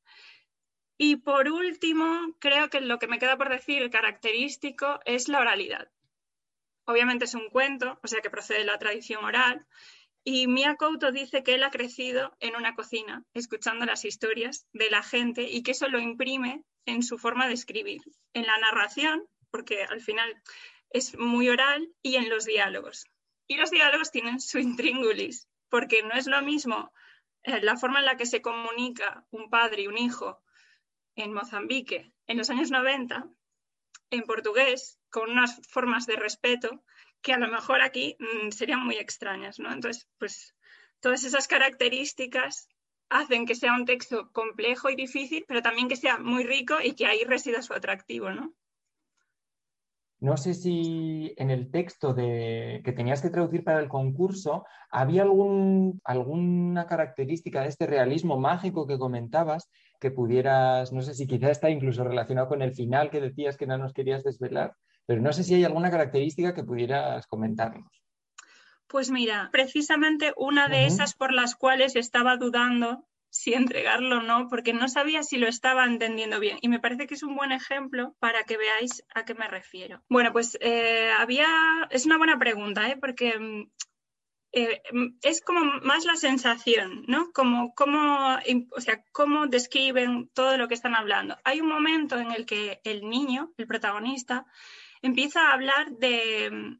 Y 0.97 1.17
por 1.17 1.49
último, 1.49 2.35
creo 2.39 2.69
que 2.69 2.81
lo 2.81 2.99
que 2.99 3.07
me 3.07 3.19
queda 3.19 3.37
por 3.37 3.49
decir 3.49 3.89
característico 3.89 4.99
es 5.05 5.27
la 5.27 5.39
oralidad. 5.39 5.91
Obviamente 6.85 7.25
es 7.25 7.33
un 7.33 7.49
cuento, 7.49 7.99
o 8.03 8.07
sea 8.07 8.21
que 8.21 8.29
procede 8.29 8.59
de 8.59 8.65
la 8.65 8.77
tradición 8.77 9.25
oral, 9.25 9.65
y 10.23 10.47
Mia 10.47 10.75
Couto 10.75 11.11
dice 11.11 11.43
que 11.43 11.55
él 11.55 11.63
ha 11.63 11.71
crecido 11.71 12.35
en 12.39 12.55
una 12.55 12.75
cocina, 12.75 13.23
escuchando 13.33 13.85
las 13.85 14.05
historias 14.05 14.67
de 14.73 14.89
la 14.89 15.03
gente 15.03 15.43
y 15.43 15.61
que 15.61 15.71
eso 15.71 15.87
lo 15.87 15.99
imprime 15.99 16.63
en 16.85 17.03
su 17.03 17.17
forma 17.17 17.47
de 17.47 17.53
escribir, 17.53 18.01
en 18.33 18.45
la 18.45 18.57
narración, 18.57 19.27
porque 19.51 19.83
al 19.83 20.01
final 20.01 20.41
es 20.89 21.17
muy 21.17 21.49
oral, 21.49 21.89
y 22.01 22.15
en 22.15 22.29
los 22.29 22.45
diálogos. 22.45 23.05
Y 23.47 23.57
los 23.57 23.69
diálogos 23.69 24.11
tienen 24.11 24.39
su 24.39 24.59
intríngulis, 24.59 25.47
porque 25.69 26.03
no 26.03 26.13
es 26.13 26.27
lo 26.27 26.41
mismo 26.41 26.91
eh, 27.43 27.61
la 27.61 27.77
forma 27.77 27.99
en 27.99 28.05
la 28.05 28.17
que 28.17 28.25
se 28.25 28.41
comunica 28.41 29.25
un 29.31 29.49
padre 29.49 29.83
y 29.83 29.87
un 29.87 29.97
hijo 29.97 30.41
en 31.15 31.33
Mozambique 31.33 32.11
en 32.27 32.37
los 32.37 32.49
años 32.49 32.71
90, 32.71 33.27
en 34.09 34.23
portugués, 34.23 34.99
con 35.09 35.29
unas 35.31 35.61
formas 35.67 36.05
de 36.07 36.15
respeto 36.15 36.83
que 37.21 37.33
a 37.33 37.39
lo 37.39 37.47
mejor 37.47 37.81
aquí 37.81 38.17
mm, 38.19 38.51
serían 38.51 38.83
muy 38.83 38.97
extrañas, 38.97 39.59
¿no? 39.59 39.71
Entonces, 39.71 40.07
pues 40.17 40.55
todas 40.99 41.23
esas 41.23 41.47
características 41.47 42.67
hacen 43.09 43.45
que 43.45 43.55
sea 43.55 43.73
un 43.73 43.85
texto 43.85 44.31
complejo 44.31 44.89
y 44.89 44.95
difícil, 44.95 45.45
pero 45.47 45.61
también 45.61 45.87
que 45.87 45.95
sea 45.95 46.17
muy 46.17 46.43
rico 46.43 46.77
y 46.81 46.93
que 46.93 47.05
ahí 47.05 47.23
resida 47.23 47.61
su 47.61 47.73
atractivo, 47.73 48.31
¿no? 48.31 48.53
No 50.25 50.37
sé 50.37 50.55
si 50.55 51.35
en 51.37 51.51
el 51.51 51.69
texto 51.69 52.15
que 52.15 52.93
tenías 52.95 53.21
que 53.21 53.29
traducir 53.29 53.63
para 53.63 53.79
el 53.79 53.87
concurso 53.87 54.65
había 54.89 55.21
algún, 55.21 56.01
alguna 56.03 56.87
característica 56.87 57.61
de 57.61 57.67
este 57.67 57.85
realismo 57.85 58.39
mágico 58.39 58.87
que 58.87 58.97
comentabas 58.97 59.69
que 59.99 60.09
pudieras, 60.09 60.91
no 60.91 61.03
sé 61.03 61.13
si 61.13 61.27
quizá 61.27 61.51
está 61.51 61.69
incluso 61.69 62.03
relacionado 62.03 62.47
con 62.47 62.63
el 62.63 62.73
final 62.73 63.11
que 63.11 63.21
decías 63.21 63.55
que 63.55 63.67
no 63.67 63.77
nos 63.77 63.93
querías 63.93 64.23
desvelar, 64.23 64.73
pero 65.05 65.21
no 65.21 65.31
sé 65.31 65.43
si 65.43 65.53
hay 65.53 65.63
alguna 65.63 65.91
característica 65.91 66.55
que 66.55 66.63
pudieras 66.63 67.27
comentarnos. 67.27 67.91
Pues 68.87 69.11
mira, 69.11 69.49
precisamente 69.51 70.33
una 70.37 70.69
de 70.69 70.87
esas 70.87 71.13
por 71.13 71.33
las 71.33 71.53
cuales 71.53 71.95
estaba 71.95 72.37
dudando 72.37 73.05
si 73.35 73.53
entregarlo 73.53 74.19
o 74.19 74.21
no, 74.21 74.47
porque 74.47 74.71
no 74.71 74.87
sabía 74.87 75.21
si 75.21 75.37
lo 75.37 75.47
estaba 75.47 75.83
entendiendo 75.83 76.39
bien. 76.39 76.57
Y 76.61 76.69
me 76.69 76.79
parece 76.79 77.05
que 77.05 77.15
es 77.15 77.23
un 77.23 77.35
buen 77.35 77.51
ejemplo 77.51 78.15
para 78.19 78.45
que 78.45 78.55
veáis 78.55 79.03
a 79.13 79.25
qué 79.25 79.33
me 79.33 79.49
refiero. 79.49 80.01
Bueno, 80.07 80.31
pues 80.31 80.57
eh, 80.61 81.11
había, 81.17 81.49
es 81.89 82.05
una 82.05 82.17
buena 82.17 82.39
pregunta, 82.39 82.89
¿eh? 82.89 82.95
porque 82.95 83.37
mm, 83.37 83.69
eh, 84.53 84.81
mm, 84.89 85.17
es 85.21 85.41
como 85.41 85.65
más 85.81 86.05
la 86.05 86.15
sensación, 86.15 87.03
¿no? 87.09 87.33
Como, 87.33 87.75
como, 87.75 88.37
o 88.71 88.81
sea, 88.81 89.03
cómo 89.11 89.47
describen 89.47 90.29
todo 90.33 90.57
lo 90.57 90.69
que 90.69 90.75
están 90.75 90.95
hablando. 90.95 91.37
Hay 91.43 91.59
un 91.59 91.67
momento 91.67 92.17
en 92.17 92.31
el 92.31 92.45
que 92.45 92.79
el 92.85 93.09
niño, 93.09 93.53
el 93.57 93.67
protagonista, 93.67 94.45
empieza 95.01 95.49
a 95.49 95.53
hablar 95.53 95.91
de, 95.91 96.77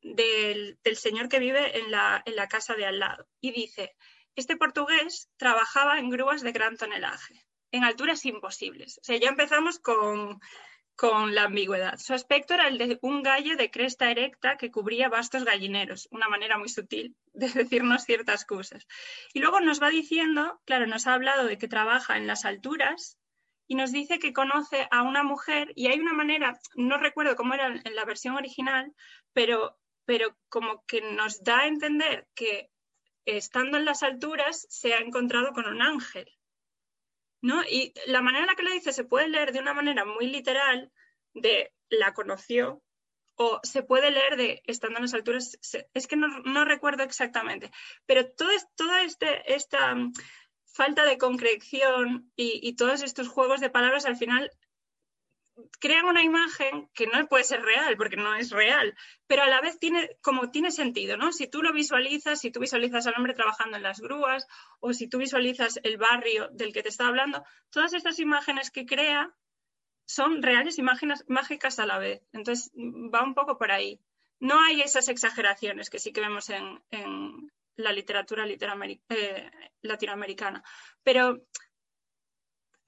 del, 0.00 0.78
señor 0.94 1.28
que 1.28 1.38
vive 1.38 1.80
en 1.80 1.90
la, 1.90 2.22
en 2.24 2.34
la 2.34 2.48
casa 2.48 2.74
de 2.74 2.86
al 2.86 2.98
lado 2.98 3.28
y 3.42 3.52
dice, 3.52 3.94
este 4.36 4.56
portugués 4.56 5.28
trabajaba 5.36 5.98
en 5.98 6.10
grúas 6.10 6.42
de 6.42 6.52
gran 6.52 6.76
tonelaje, 6.76 7.46
en 7.72 7.84
alturas 7.84 8.24
imposibles. 8.24 8.98
O 8.98 9.04
sea, 9.04 9.16
ya 9.16 9.28
empezamos 9.28 9.78
con, 9.78 10.38
con 10.96 11.34
la 11.34 11.44
ambigüedad. 11.44 11.98
Su 11.98 12.14
aspecto 12.14 12.54
era 12.54 12.68
el 12.68 12.78
de 12.78 12.98
un 13.02 13.22
gallo 13.22 13.56
de 13.56 13.70
cresta 13.70 14.10
erecta 14.10 14.56
que 14.56 14.70
cubría 14.70 15.08
vastos 15.08 15.44
gallineros, 15.44 16.08
una 16.10 16.28
manera 16.28 16.58
muy 16.58 16.68
sutil 16.68 17.14
de 17.34 17.48
decirnos 17.64 18.04
ciertas 18.04 18.44
cosas. 18.44 18.86
Y 19.32 19.40
luego 19.40 19.60
nos 19.60 19.80
va 19.82 19.90
diciendo, 19.90 20.60
claro, 20.64 20.86
nos 20.86 21.06
ha 21.06 21.14
hablado 21.14 21.46
de 21.46 21.58
que 21.58 21.68
trabaja 21.68 22.16
en 22.16 22.26
las 22.26 22.44
alturas 22.44 23.18
y 23.68 23.74
nos 23.74 23.92
dice 23.92 24.18
que 24.18 24.32
conoce 24.32 24.88
a 24.90 25.02
una 25.02 25.22
mujer 25.22 25.72
y 25.74 25.88
hay 25.88 25.98
una 25.98 26.12
manera, 26.12 26.58
no 26.76 26.98
recuerdo 26.98 27.36
cómo 27.36 27.54
era 27.54 27.66
en 27.66 27.94
la 27.96 28.04
versión 28.04 28.36
original, 28.36 28.92
pero, 29.32 29.76
pero 30.04 30.36
como 30.48 30.84
que 30.86 31.00
nos 31.00 31.42
da 31.42 31.60
a 31.60 31.66
entender 31.66 32.26
que 32.34 32.70
estando 33.26 33.76
en 33.76 33.84
las 33.84 34.02
alturas 34.02 34.66
se 34.70 34.94
ha 34.94 34.98
encontrado 34.98 35.52
con 35.52 35.66
un 35.66 35.82
ángel. 35.82 36.32
¿no? 37.42 37.62
Y 37.64 37.92
la 38.06 38.22
manera 38.22 38.44
en 38.44 38.48
la 38.48 38.56
que 38.56 38.62
lo 38.62 38.72
dice 38.72 38.92
se 38.92 39.04
puede 39.04 39.28
leer 39.28 39.52
de 39.52 39.60
una 39.60 39.74
manera 39.74 40.04
muy 40.04 40.26
literal 40.26 40.90
de 41.34 41.72
la 41.88 42.14
conoció 42.14 42.82
o 43.36 43.60
se 43.62 43.82
puede 43.82 44.10
leer 44.10 44.36
de 44.36 44.62
estando 44.64 44.96
en 44.98 45.02
las 45.02 45.14
alturas, 45.14 45.58
es 45.92 46.06
que 46.06 46.16
no, 46.16 46.64
recuerdo 46.64 47.02
exactamente, 47.02 47.70
pero 48.06 48.30
todo, 48.30 48.48
toda 48.76 49.02
este, 49.02 49.54
esta 49.54 49.94
falta 50.64 51.04
de 51.04 51.18
concreción 51.18 52.32
y, 52.34 52.74
todos 52.76 53.02
estos 53.02 53.28
juegos 53.28 53.60
de 53.60 53.70
palabras 53.70 54.06
al 54.06 54.16
final 54.16 54.50
crean 55.80 56.06
una 56.06 56.22
imagen 56.22 56.88
que 56.94 57.06
no 57.06 57.26
puede 57.28 57.44
ser 57.44 57.62
real, 57.62 57.96
porque 57.96 58.16
no 58.16 58.34
es 58.34 58.50
real, 58.50 58.94
pero 59.26 59.42
a 59.42 59.48
la 59.48 59.60
vez 59.60 59.78
tiene, 59.78 60.16
como 60.20 60.50
tiene 60.50 60.70
sentido, 60.70 61.16
¿no? 61.16 61.32
Si 61.32 61.48
tú 61.48 61.62
lo 61.62 61.72
visualizas, 61.72 62.40
si 62.40 62.50
tú 62.50 62.60
visualizas 62.60 63.06
al 63.06 63.14
hombre 63.16 63.34
trabajando 63.34 63.76
en 63.76 63.82
las 63.82 64.00
grúas, 64.00 64.46
o 64.80 64.92
si 64.92 65.08
tú 65.08 65.18
visualizas 65.18 65.80
el 65.82 65.96
barrio 65.96 66.48
del 66.52 66.72
que 66.72 66.82
te 66.82 66.88
está 66.88 67.06
hablando, 67.06 67.44
todas 67.70 67.92
estas 67.94 68.18
imágenes 68.18 68.70
que 68.70 68.86
crea 68.86 69.34
son 70.06 70.42
reales 70.42 70.78
imágenes 70.78 71.24
mágicas 71.26 71.78
a 71.78 71.86
la 71.86 71.98
vez. 71.98 72.22
Entonces, 72.32 72.70
va 72.74 73.24
un 73.24 73.34
poco 73.34 73.58
por 73.58 73.72
ahí. 73.72 74.00
No 74.38 74.60
hay 74.60 74.80
esas 74.80 75.08
exageraciones 75.08 75.90
que 75.90 75.98
sí 75.98 76.12
que 76.12 76.20
vemos 76.20 76.50
en, 76.50 76.80
la 77.76 77.92
literatura 77.92 78.46
eh, 78.46 79.50
latinoamericana. 79.82 80.62
Pero 81.02 81.42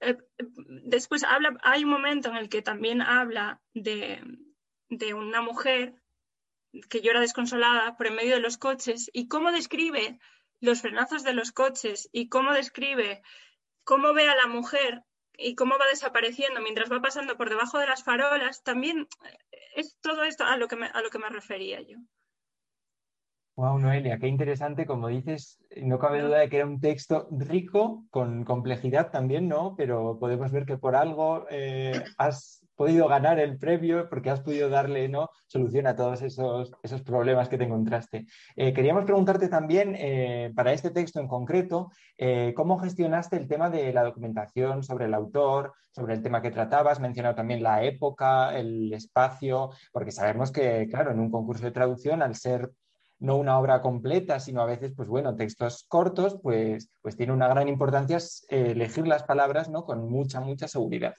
eh, 0.01 0.17
después 0.37 1.23
habla, 1.23 1.57
hay 1.63 1.83
un 1.83 1.89
momento 1.89 2.29
en 2.29 2.37
el 2.37 2.49
que 2.49 2.61
también 2.61 3.01
habla 3.01 3.61
de, 3.73 4.23
una 5.13 5.41
mujer 5.41 5.95
que 6.89 7.01
llora 7.01 7.19
desconsolada 7.19 7.97
por 7.97 8.07
en 8.07 8.15
medio 8.15 8.35
de 8.35 8.41
los 8.41 8.57
coches 8.57 9.09
y 9.13 9.27
cómo 9.27 9.51
describe 9.51 10.19
los 10.61 10.81
frenazos 10.81 11.23
de 11.23 11.33
los 11.33 11.51
coches 11.51 12.09
y 12.11 12.29
cómo 12.29 12.53
describe 12.53 13.21
cómo 13.83 14.13
ve 14.13 14.27
a 14.27 14.35
la 14.35 14.47
mujer 14.47 15.03
y 15.37 15.55
cómo 15.55 15.77
va 15.77 15.87
desapareciendo 15.87 16.61
mientras 16.61 16.91
va 16.91 17.01
pasando 17.01 17.37
por 17.37 17.49
debajo 17.49 17.79
de 17.79 17.87
las 17.87 18.03
farolas, 18.03 18.63
también 18.63 19.07
es 19.75 19.97
todo 20.01 20.23
esto 20.23 20.43
a 20.43 20.57
lo 20.57 20.67
que 20.67 20.75
a 20.75 21.01
lo 21.01 21.09
que 21.09 21.19
me 21.19 21.29
refería 21.29 21.81
yo. 21.81 21.97
Wow, 23.59 23.77
Noelia, 23.77 24.17
qué 24.19 24.29
interesante, 24.29 24.85
como 24.85 25.09
dices, 25.09 25.59
no 25.75 25.99
cabe 25.99 26.21
duda 26.21 26.37
de 26.37 26.47
que 26.47 26.55
era 26.55 26.65
un 26.65 26.79
texto 26.79 27.27
rico, 27.29 28.05
con 28.09 28.45
complejidad 28.45 29.11
también, 29.11 29.49
¿no? 29.49 29.75
Pero 29.75 30.17
podemos 30.17 30.49
ver 30.53 30.65
que 30.65 30.77
por 30.77 30.95
algo 30.95 31.45
eh, 31.49 32.01
has 32.17 32.65
podido 32.77 33.09
ganar 33.09 33.37
el 33.37 33.57
premio 33.57 34.07
porque 34.09 34.29
has 34.29 34.39
podido 34.39 34.69
darle 34.69 35.09
¿no? 35.09 35.29
solución 35.47 35.87
a 35.87 35.97
todos 35.97 36.21
esos, 36.21 36.71
esos 36.83 37.01
problemas 37.01 37.49
que 37.49 37.57
te 37.57 37.65
encontraste. 37.65 38.27
Eh, 38.55 38.71
queríamos 38.71 39.03
preguntarte 39.03 39.49
también, 39.49 39.93
eh, 39.99 40.53
para 40.55 40.71
este 40.71 40.91
texto 40.91 41.19
en 41.19 41.27
concreto, 41.27 41.91
cómo 42.55 42.79
gestionaste 42.79 43.35
el 43.35 43.49
tema 43.49 43.69
de 43.69 43.91
la 43.91 44.03
documentación 44.05 44.83
sobre 44.83 45.07
el 45.07 45.13
autor, 45.13 45.73
sobre 45.91 46.13
el 46.13 46.23
tema 46.23 46.41
que 46.41 46.51
tratabas, 46.51 47.01
mencionado 47.01 47.35
también 47.35 47.61
la 47.61 47.83
época, 47.83 48.57
el 48.57 48.93
espacio, 48.93 49.71
porque 49.91 50.11
sabemos 50.11 50.49
que, 50.49 50.87
claro, 50.89 51.11
en 51.11 51.19
un 51.19 51.29
concurso 51.29 51.65
de 51.65 51.71
traducción, 51.71 52.21
al 52.21 52.35
ser 52.35 52.71
no 53.19 53.35
una 53.35 53.59
obra 53.59 53.81
completa, 53.81 54.39
sino 54.39 54.61
a 54.61 54.65
veces, 54.65 54.93
pues 54.95 55.09
bueno, 55.09 55.35
textos 55.35 55.85
cortos, 55.87 56.37
pues, 56.41 56.89
pues 57.01 57.17
tiene 57.17 57.33
una 57.33 57.47
gran 57.47 57.67
importancia 57.67 58.17
eh, 58.17 58.71
elegir 58.71 59.07
las 59.07 59.23
palabras 59.23 59.69
¿no? 59.69 59.83
con 59.83 60.09
mucha, 60.09 60.39
mucha 60.39 60.67
seguridad. 60.67 61.13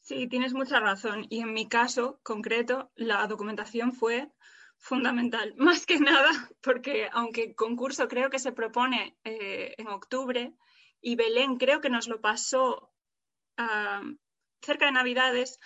Sí, 0.00 0.26
tienes 0.26 0.54
mucha 0.54 0.80
razón. 0.80 1.26
Y 1.28 1.40
en 1.40 1.52
mi 1.52 1.68
caso 1.68 2.18
concreto, 2.22 2.90
la 2.96 3.26
documentación 3.26 3.92
fue 3.92 4.32
fundamental. 4.78 5.54
Más 5.58 5.86
que 5.86 6.00
nada, 6.00 6.30
porque 6.62 7.08
aunque 7.12 7.44
el 7.44 7.54
concurso 7.54 8.08
creo 8.08 8.30
que 8.30 8.38
se 8.38 8.52
propone 8.52 9.16
eh, 9.24 9.74
en 9.76 9.88
octubre 9.88 10.54
y 11.00 11.16
Belén 11.16 11.56
creo 11.56 11.80
que 11.80 11.90
nos 11.90 12.08
lo 12.08 12.20
pasó 12.20 12.90
ah, 13.56 14.02
cerca 14.62 14.86
de 14.86 14.92
Navidades, 14.92 15.60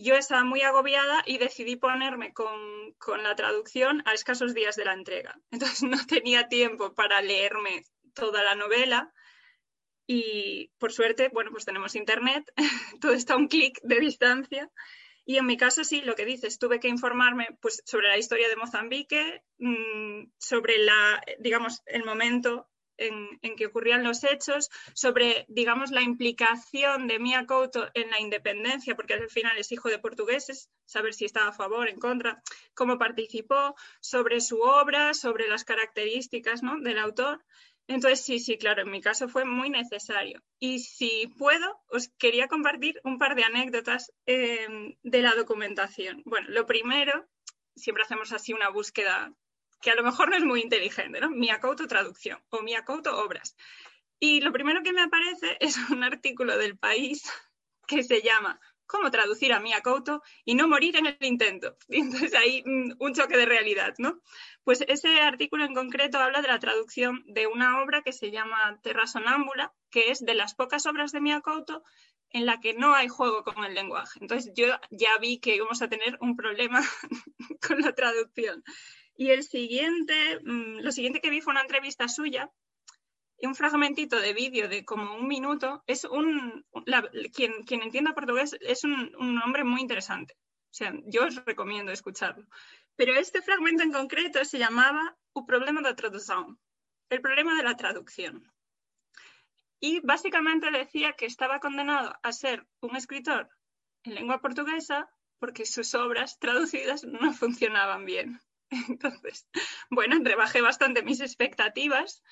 yo 0.00 0.14
estaba 0.14 0.44
muy 0.44 0.62
agobiada 0.62 1.24
y 1.26 1.38
decidí 1.38 1.74
ponerme 1.74 2.32
con, 2.32 2.94
la 3.20 3.34
traducción 3.34 4.02
a 4.06 4.14
escasos 4.14 4.54
días 4.54 4.76
de 4.76 4.84
la 4.84 4.92
entrega. 4.92 5.40
Entonces 5.50 5.82
no 5.82 5.98
tenía 6.06 6.48
tiempo 6.48 6.94
para 6.94 7.20
leerme 7.20 7.84
toda 8.14 8.44
la 8.44 8.54
novela 8.54 9.12
y 10.06 10.70
por 10.78 10.92
suerte, 10.92 11.30
bueno, 11.32 11.50
pues 11.50 11.64
tenemos 11.64 11.96
internet, 11.96 12.44
todo 13.00 13.12
está 13.12 13.34
a 13.34 13.36
un 13.36 13.48
clic 13.48 13.78
de 13.82 13.98
distancia. 13.98 14.70
Y 15.26 15.36
en 15.36 15.46
mi 15.46 15.58
caso, 15.58 15.84
sí, 15.84 16.00
lo 16.00 16.14
que 16.14 16.24
dices, 16.24 16.58
tuve 16.58 16.80
que 16.80 16.88
informarme 16.88 17.48
pues, 17.60 17.82
sobre 17.84 18.08
la 18.08 18.16
historia 18.16 18.48
de 18.48 18.56
Mozambique, 18.56 19.42
mm, 19.58 20.30
sobre 20.38 20.78
la, 20.78 21.20
digamos, 21.38 21.82
el 21.86 22.04
momento 22.04 22.68
en, 22.98 23.56
que 23.56 23.66
ocurrían 23.66 24.04
los 24.04 24.24
hechos, 24.24 24.70
sobre, 24.94 25.46
digamos, 25.48 25.90
la 25.90 26.02
implicación 26.02 27.06
de 27.06 27.18
Mia 27.18 27.46
Couto 27.46 27.88
en 27.94 28.10
la 28.10 28.20
independencia, 28.20 28.94
porque 28.94 29.14
al 29.14 29.28
final 29.30 29.56
es 29.56 29.72
hijo 29.72 29.88
de 29.88 29.98
portugueses, 29.98 30.70
saber 30.84 31.14
si 31.14 31.24
estaba 31.24 31.48
a 31.48 31.52
favor, 31.52 31.88
en 31.88 31.98
contra, 31.98 32.42
cómo 32.74 32.98
participó, 32.98 33.74
sobre 34.00 34.40
su 34.40 34.60
obra, 34.60 35.14
sobre 35.14 35.48
las 35.48 35.64
características 35.64 36.62
¿no? 36.62 36.78
del 36.80 36.98
autor. 36.98 37.44
Entonces, 37.86 38.20
sí, 38.20 38.38
sí, 38.38 38.58
claro, 38.58 38.82
en 38.82 38.90
mi 38.90 39.00
caso 39.00 39.28
fue 39.28 39.46
muy 39.46 39.70
necesario. 39.70 40.42
Y 40.58 40.80
si 40.80 41.32
puedo, 41.38 41.80
os 41.88 42.10
quería 42.18 42.46
compartir 42.46 43.00
un 43.02 43.18
par 43.18 43.34
de 43.34 43.44
anécdotas 43.44 44.12
em, 44.26 44.94
de 45.02 45.22
la 45.22 45.34
documentación. 45.34 46.22
Bueno, 46.26 46.48
lo 46.50 46.66
primero, 46.66 47.26
siempre 47.74 48.02
hacemos 48.02 48.32
así 48.32 48.52
una 48.52 48.68
búsqueda 48.68 49.32
que 49.80 49.90
a 49.90 49.94
lo 49.94 50.02
mejor 50.02 50.30
no 50.30 50.36
es 50.36 50.44
muy 50.44 50.60
inteligente, 50.60 51.20
¿no? 51.20 51.30
Miacouto 51.30 51.86
traducción 51.86 52.38
o 52.50 52.62
Miacouto 52.62 53.16
obras. 53.18 53.56
Y 54.20 54.40
lo 54.40 54.52
primero 54.52 54.82
que 54.82 54.92
me 54.92 55.02
aparece 55.02 55.56
es 55.60 55.76
un 55.90 56.02
artículo 56.02 56.58
del 56.58 56.76
país 56.76 57.22
que 57.86 58.02
se 58.02 58.20
llama 58.20 58.60
cómo 58.88 59.10
traducir 59.10 59.52
a 59.52 59.60
Mia 59.60 59.82
Couto 59.82 60.22
y 60.44 60.54
no 60.54 60.66
morir 60.66 60.96
en 60.96 61.06
el 61.06 61.16
intento. 61.20 61.76
Y 61.88 62.00
entonces 62.00 62.34
ahí 62.34 62.64
mm, 62.64 62.94
un 62.98 63.14
choque 63.14 63.36
de 63.36 63.46
realidad, 63.46 63.94
¿no? 63.98 64.20
Pues 64.64 64.84
ese 64.88 65.20
artículo 65.20 65.64
en 65.64 65.74
concreto 65.74 66.18
habla 66.18 66.42
de 66.42 66.48
la 66.48 66.58
traducción 66.58 67.22
de 67.26 67.46
una 67.46 67.82
obra 67.82 68.02
que 68.02 68.12
se 68.12 68.30
llama 68.30 68.80
Terra 68.82 69.06
Sonámbula, 69.06 69.72
que 69.90 70.10
es 70.10 70.24
de 70.24 70.34
las 70.34 70.54
pocas 70.54 70.86
obras 70.86 71.12
de 71.12 71.20
Mia 71.20 71.40
Couto 71.40 71.84
en 72.30 72.44
la 72.44 72.60
que 72.60 72.74
no 72.74 72.94
hay 72.94 73.08
juego 73.08 73.44
con 73.44 73.64
el 73.64 73.74
lenguaje. 73.74 74.18
Entonces 74.20 74.52
yo 74.54 74.66
ya 74.90 75.16
vi 75.18 75.38
que 75.38 75.54
íbamos 75.54 75.80
a 75.80 75.88
tener 75.88 76.18
un 76.20 76.36
problema 76.36 76.82
con 77.66 77.80
la 77.80 77.94
traducción. 77.94 78.64
Y 79.18 79.30
el 79.32 79.42
siguiente, 79.42 80.40
mm, 80.44 80.78
lo 80.78 80.92
siguiente 80.92 81.20
que 81.20 81.28
vi 81.28 81.42
fue 81.42 81.50
una 81.50 81.62
entrevista 81.62 82.08
suya 82.08 82.50
un 83.42 83.54
fragmentito 83.54 84.20
de 84.20 84.32
vídeo 84.32 84.68
de 84.68 84.84
como 84.84 85.14
un 85.14 85.28
minuto, 85.28 85.84
es 85.86 86.04
un, 86.04 86.64
quien, 87.32 87.62
quien, 87.64 87.82
entienda 87.82 88.14
portugués 88.14 88.56
es 88.60 88.84
un, 88.84 89.14
un, 89.16 89.40
hombre 89.42 89.64
muy 89.64 89.80
interesante. 89.80 90.34
O 90.70 90.74
sea, 90.74 90.92
yo 91.06 91.26
os 91.26 91.44
recomiendo 91.44 91.92
escucharlo. 91.92 92.46
Pero 92.96 93.14
este 93.14 93.42
fragmento 93.42 93.82
en 93.84 93.92
concreto 93.92 94.44
se 94.44 94.58
llamaba 94.58 95.16
Un 95.32 95.46
problema 95.46 95.82
de 95.82 95.94
traducción, 95.94 96.58
el 97.10 97.20
problema 97.20 97.56
de 97.56 97.62
la 97.62 97.76
traducción. 97.76 98.52
Y 99.80 100.00
básicamente 100.00 100.70
decía 100.72 101.12
que 101.12 101.26
estaba 101.26 101.60
condenado 101.60 102.14
a 102.22 102.32
ser 102.32 102.66
un 102.80 102.96
escritor 102.96 103.48
en 104.02 104.16
lengua 104.16 104.40
portuguesa 104.40 105.08
porque 105.38 105.64
sus 105.64 105.94
obras 105.94 106.38
traducidas 106.40 107.04
no 107.04 107.32
funcionaban 107.32 108.04
bien. 108.04 108.40
Entonces, 108.88 109.48
bueno, 109.90 110.16
rebajé 110.22 110.60
bastante 110.60 111.02
mis 111.02 111.20
expectativas 111.20 112.22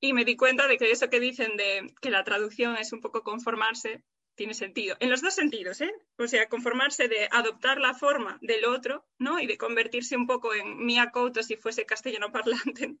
y 0.00 0.12
me 0.12 0.24
di 0.24 0.36
cuenta 0.36 0.68
de 0.68 0.76
que 0.76 0.90
eso 0.90 1.10
que 1.10 1.20
dicen 1.20 1.56
de 1.56 1.92
que 2.00 2.10
la 2.10 2.24
traducción 2.24 2.76
es 2.76 2.92
un 2.92 3.00
poco 3.00 3.22
conformarse, 3.22 4.04
tiene 4.38 4.54
sentido. 4.54 4.96
En 5.00 5.10
los 5.10 5.20
dos 5.20 5.34
sentidos, 5.34 5.82
¿eh? 5.82 5.92
O 6.16 6.26
sea, 6.26 6.48
conformarse 6.48 7.08
de 7.08 7.28
adoptar 7.30 7.78
la 7.80 7.92
forma 7.92 8.38
del 8.40 8.64
otro, 8.64 9.04
¿no? 9.18 9.40
Y 9.40 9.46
de 9.46 9.58
convertirse 9.58 10.16
un 10.16 10.26
poco 10.26 10.54
en 10.54 10.86
Mia 10.86 11.10
Couto 11.10 11.42
si 11.42 11.56
fuese 11.56 11.84
castellano 11.84 12.32
parlante. 12.32 12.96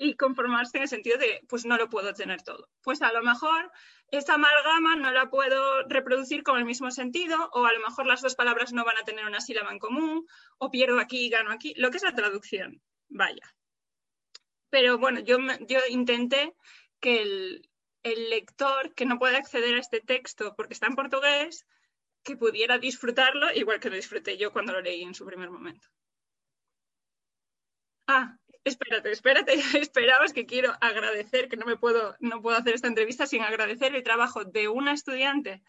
Y 0.00 0.14
conformarse 0.14 0.76
en 0.76 0.84
el 0.84 0.88
sentido 0.88 1.18
de, 1.18 1.40
pues 1.48 1.66
no 1.66 1.76
lo 1.76 1.88
puedo 1.88 2.14
tener 2.14 2.40
todo. 2.42 2.68
Pues 2.84 3.02
a 3.02 3.12
lo 3.12 3.20
mejor 3.20 3.68
esa 4.12 4.34
amalgama 4.34 4.94
no 4.94 5.10
la 5.10 5.28
puedo 5.28 5.82
reproducir 5.88 6.44
con 6.44 6.56
el 6.56 6.64
mismo 6.64 6.92
sentido, 6.92 7.50
o 7.52 7.64
a 7.66 7.72
lo 7.72 7.80
mejor 7.80 8.06
las 8.06 8.22
dos 8.22 8.36
palabras 8.36 8.72
no 8.72 8.84
van 8.84 8.96
a 8.96 9.02
tener 9.02 9.26
una 9.26 9.40
sílaba 9.40 9.72
en 9.72 9.80
común, 9.80 10.24
o 10.58 10.70
pierdo 10.70 11.00
aquí 11.00 11.26
y 11.26 11.30
gano 11.30 11.50
aquí. 11.50 11.74
Lo 11.76 11.90
que 11.90 11.96
es 11.96 12.04
la 12.04 12.14
traducción. 12.14 12.80
Vaya, 13.08 13.52
pero 14.70 14.98
bueno, 14.98 15.18
yo, 15.18 15.38
yo 15.66 15.80
intenté 15.88 16.54
que 17.00 17.22
el, 17.22 17.68
el 18.02 18.30
lector 18.30 18.94
que 18.94 19.06
no 19.06 19.18
puede 19.18 19.36
acceder 19.36 19.74
a 19.74 19.80
este 19.80 20.00
texto 20.00 20.54
porque 20.56 20.74
está 20.74 20.86
en 20.86 20.94
portugués, 20.94 21.66
que 22.22 22.36
pudiera 22.36 22.78
disfrutarlo 22.78 23.52
igual 23.54 23.80
que 23.80 23.90
lo 23.90 23.96
disfruté 23.96 24.36
yo 24.36 24.52
cuando 24.52 24.72
lo 24.72 24.80
leí 24.80 25.02
en 25.02 25.14
su 25.14 25.24
primer 25.26 25.50
momento. 25.50 25.88
Ah, 28.06 28.38
espérate, 28.64 29.10
espérate, 29.10 29.54
esperabas 29.78 30.32
que 30.32 30.46
quiero 30.46 30.72
agradecer, 30.80 31.48
que 31.48 31.56
no 31.56 31.66
me 31.66 31.76
puedo, 31.76 32.16
no 32.20 32.40
puedo 32.40 32.56
hacer 32.56 32.74
esta 32.74 32.88
entrevista 32.88 33.26
sin 33.26 33.42
agradecer 33.42 33.94
el 33.94 34.02
trabajo 34.02 34.44
de 34.44 34.68
una 34.68 34.92
estudiante 34.92 35.62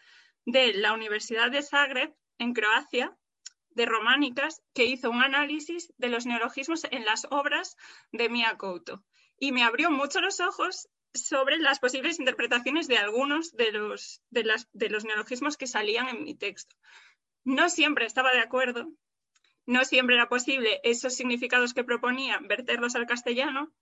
de 0.46 0.74
la 0.74 0.92
Universidad 0.92 1.50
de 1.50 1.62
Zagreb 1.62 2.14
en 2.38 2.54
Croacia, 2.54 3.16
de 3.70 3.86
románicas 3.86 4.62
que 4.74 4.84
hizo 4.84 5.10
un 5.10 5.22
análisis 5.22 5.92
de 5.96 6.08
los 6.08 6.26
neologismos 6.26 6.84
en 6.90 7.04
las 7.04 7.26
obras 7.30 7.76
de 8.10 8.28
Mia 8.28 8.56
Couto 8.56 9.04
y 9.38 9.52
me 9.52 9.62
abrió 9.62 9.90
mucho 9.90 10.20
los 10.20 10.40
ojos 10.40 10.88
sobre 11.14 11.58
las 11.58 11.78
posibles 11.78 12.18
interpretaciones 12.18 12.88
de 12.88 12.98
algunos 12.98 13.52
de 13.56 13.72
los, 13.72 14.22
de, 14.30 14.44
las, 14.44 14.68
de 14.72 14.90
los 14.90 15.04
neologismos 15.04 15.56
que 15.56 15.66
salían 15.66 16.08
en 16.08 16.24
mi 16.24 16.34
texto. 16.34 16.76
No 17.44 17.68
siempre 17.68 18.06
estaba 18.06 18.32
de 18.32 18.40
acuerdo, 18.40 18.92
no 19.66 19.84
siempre 19.84 20.16
era 20.16 20.28
posible 20.28 20.80
esos 20.84 21.14
significados 21.14 21.74
que 21.74 21.84
proponía 21.84 22.38
verterlos 22.42 22.94
al 22.94 23.06
castellano, 23.06 23.72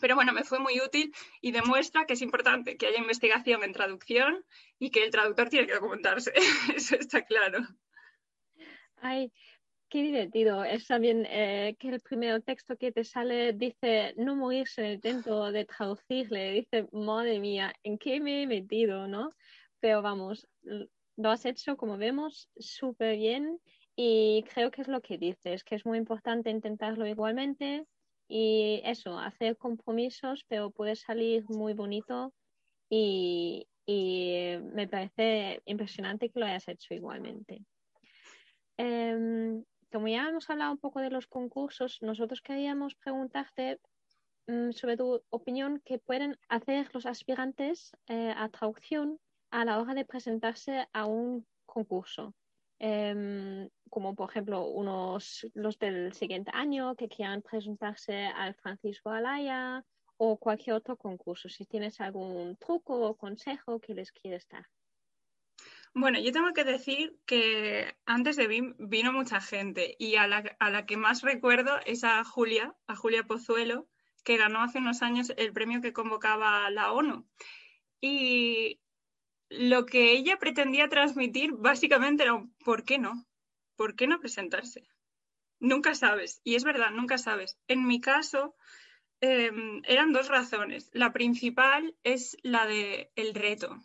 pero 0.00 0.14
bueno, 0.14 0.32
me 0.32 0.44
fue 0.44 0.58
muy 0.58 0.80
útil 0.80 1.14
y 1.40 1.52
demuestra 1.52 2.06
que 2.06 2.14
es 2.14 2.22
importante 2.22 2.76
que 2.76 2.86
haya 2.86 2.98
investigación 2.98 3.62
en 3.62 3.72
traducción 3.72 4.44
y 4.78 4.90
que 4.90 5.04
el 5.04 5.10
traductor 5.10 5.48
tiene 5.48 5.66
que 5.66 5.74
documentarse. 5.74 6.32
Eso 6.74 6.96
está 6.96 7.22
claro. 7.24 7.60
Qué 9.90 10.02
divertido. 10.02 10.64
Es 10.64 10.86
también 10.86 11.26
eh, 11.28 11.76
que 11.78 11.88
el 11.90 12.00
primer 12.00 12.40
texto 12.42 12.76
que 12.76 12.92
te 12.92 13.04
sale 13.04 13.52
dice 13.52 14.14
no 14.16 14.36
morirse 14.36 14.80
en 14.80 14.86
el 14.86 14.94
intento 14.94 15.52
de 15.52 15.64
traducirle. 15.66 16.52
Dice, 16.52 16.88
madre 16.92 17.40
mía, 17.40 17.74
¿en 17.82 17.98
qué 17.98 18.20
me 18.20 18.42
he 18.42 18.46
metido? 18.46 19.08
¿no? 19.08 19.34
Pero 19.80 20.00
vamos, 20.00 20.46
lo 21.16 21.30
has 21.30 21.44
hecho, 21.44 21.76
como 21.76 21.98
vemos, 21.98 22.48
súper 22.56 23.16
bien. 23.16 23.60
Y 23.96 24.44
creo 24.54 24.70
que 24.70 24.82
es 24.82 24.88
lo 24.88 25.02
que 25.02 25.18
dices, 25.18 25.64
que 25.64 25.74
es 25.74 25.84
muy 25.84 25.98
importante 25.98 26.48
intentarlo 26.48 27.06
igualmente. 27.06 27.84
Y 28.28 28.80
eso, 28.84 29.18
hacer 29.18 29.56
compromisos, 29.56 30.44
pero 30.48 30.70
puede 30.70 30.94
salir 30.96 31.44
muy 31.48 31.74
bonito. 31.74 32.32
Y, 32.88 33.66
me 33.88 34.86
parece 34.86 35.60
impresionante 35.64 36.30
que 36.30 36.38
lo 36.38 36.46
hayas 36.46 36.68
hecho 36.68 36.94
igualmente. 36.94 37.64
Em, 38.76 39.64
como 39.90 40.08
ya 40.08 40.28
hemos 40.28 40.48
hablado 40.50 40.72
un 40.72 40.78
poco 40.78 41.00
de 41.00 41.10
los 41.10 41.26
concursos, 41.26 41.98
nosotros 42.00 42.40
queríamos 42.42 42.94
preguntarte 42.94 43.80
mm, 44.46 44.72
sobre 44.72 44.96
tu 44.96 45.22
opinión 45.30 45.82
qué 45.84 45.98
pueden 45.98 46.38
hacer 46.48 46.88
los 46.94 47.06
aspirantes 47.06 47.92
eh, 48.06 48.32
a 48.36 48.48
traducción 48.48 49.18
a 49.50 49.64
la 49.64 49.80
hora 49.80 49.94
de 49.94 50.04
presentarse 50.04 50.86
a 50.92 51.06
un 51.06 51.46
concurso. 51.66 52.34
Em, 52.82 53.68
como 53.90 54.14
por 54.14 54.30
ejemplo 54.30 54.66
unos 54.66 55.46
los 55.52 55.78
del 55.78 56.14
siguiente 56.14 56.50
año 56.54 56.94
que 56.94 57.08
quieran 57.08 57.42
presentarse 57.42 58.24
al 58.24 58.54
Francisco 58.54 59.10
Alaya 59.10 59.84
o 60.16 60.38
cualquier 60.38 60.76
otro 60.76 60.96
concurso. 60.96 61.48
Si 61.48 61.66
tienes 61.66 62.00
algún 62.00 62.56
truco 62.56 62.94
o 63.06 63.16
consejo 63.16 63.80
que 63.80 63.94
les 63.94 64.12
quieres 64.12 64.46
dar. 64.48 64.66
Bueno, 65.92 66.20
yo 66.20 66.30
tengo 66.30 66.52
que 66.52 66.62
decir 66.62 67.18
que 67.26 67.96
antes 68.06 68.36
de 68.36 68.46
mí 68.46 68.74
vino 68.78 69.12
mucha 69.12 69.40
gente 69.40 69.96
y 69.98 70.14
a 70.14 70.28
la, 70.28 70.86
que 70.86 70.96
más 70.96 71.22
recuerdo 71.22 71.80
es 71.84 72.04
a 72.04 72.22
Julia, 72.22 72.76
a 72.86 72.94
Julia 72.94 73.24
Pozuelo, 73.26 73.88
que 74.24 74.36
ganó 74.36 74.62
hace 74.62 74.78
unos 74.78 75.02
años 75.02 75.32
el 75.36 75.52
premio 75.52 75.80
que 75.80 75.92
convocaba 75.92 76.70
la 76.70 76.92
ONU. 76.92 77.26
Y 78.00 78.80
lo 79.48 79.84
que 79.84 80.12
ella 80.12 80.38
pretendía 80.38 80.88
transmitir 80.88 81.52
básicamente 81.54 82.22
era 82.22 82.40
¿por 82.64 82.84
qué 82.84 82.98
no? 82.98 83.26
¿Por 83.74 83.96
qué 83.96 84.06
no 84.06 84.20
presentarse? 84.20 84.86
Nunca 85.58 85.96
sabes. 85.96 86.40
Y 86.44 86.54
es 86.54 86.62
verdad, 86.62 86.92
nunca 86.92 87.18
sabes. 87.18 87.58
En 87.66 87.86
mi 87.86 88.00
caso, 88.00 88.54
em, 89.20 89.82
eran 89.84 90.12
dos 90.12 90.28
razones. 90.28 90.88
La 90.92 91.12
principal 91.12 91.96
es 92.04 92.36
la 92.42 92.66
de 92.66 93.10
el 93.16 93.34
reto 93.34 93.82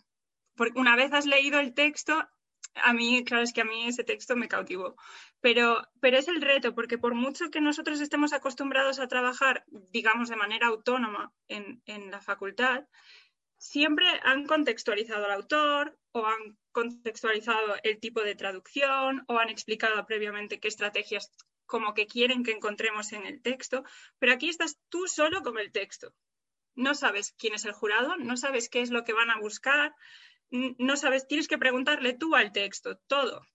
porque 0.56 0.80
una 0.80 0.96
vez 0.96 1.14
has 1.14 1.26
leído 1.26 1.60
el 1.60 1.74
texto, 1.74 2.28
a 2.76 2.94
mí, 2.94 3.24
claro, 3.24 3.44
es 3.44 3.54
que 3.54 3.62
a 3.62 3.66
mí 3.66 3.88
ese 3.88 4.04
texto 4.04 4.36
me 4.36 4.48
cautivó. 4.48 4.96
Pero, 5.40 5.82
pero 6.02 6.18
es 6.18 6.28
el 6.28 6.42
reto, 6.42 6.76
porque 6.76 6.98
por 6.98 7.14
mucho 7.14 7.50
que 7.50 7.62
nosotros 7.62 8.02
estemos 8.02 8.34
acostumbrados 8.34 9.00
a 9.00 9.08
trabajar, 9.08 9.64
digamos, 9.92 10.30
de 10.30 10.36
manera 10.36 10.68
autónoma 10.68 11.32
en, 11.48 11.82
en 11.86 12.12
la 12.12 12.22
facultad, 12.22 12.86
siempre 13.58 14.06
han 14.24 14.46
contextualizado 14.46 15.26
al 15.26 15.32
autor 15.32 15.98
o 16.12 16.26
han 16.26 16.58
contextualizado 16.72 17.76
el 17.84 18.00
tipo 18.00 18.22
de 18.22 18.36
traducción 18.36 19.24
o 19.28 19.40
han 19.40 19.50
explicado 19.50 20.06
previamente 20.06 20.60
qué 20.60 20.68
estrategias 20.68 21.32
como 21.66 21.94
que 21.94 22.08
quieren 22.08 22.44
que 22.44 22.52
encontremos 22.52 23.12
en 23.14 23.26
el 23.26 23.42
texto, 23.42 23.84
pero 24.20 24.34
aquí 24.34 24.50
estás 24.50 24.78
tú 24.90 25.08
solo 25.08 25.42
con 25.42 25.58
el 25.58 25.72
texto. 25.72 26.14
no 26.76 26.94
sabes 26.94 27.34
quién 27.38 27.54
es 27.54 27.64
el 27.64 27.72
jurado, 27.72 28.18
no 28.18 28.36
sabes 28.36 28.68
qué 28.70 28.82
es 28.82 28.92
lo 28.92 29.06
que 29.06 29.14
van 29.14 29.30
a 29.32 29.40
buscar, 29.40 29.96
no 30.52 30.98
sabes, 30.98 31.28
tienes 31.28 31.48
que 31.48 31.58
preguntarle 31.58 32.14
tú 32.14 32.36
al 32.36 32.52
texto 32.52 32.98
todo. 32.98 33.46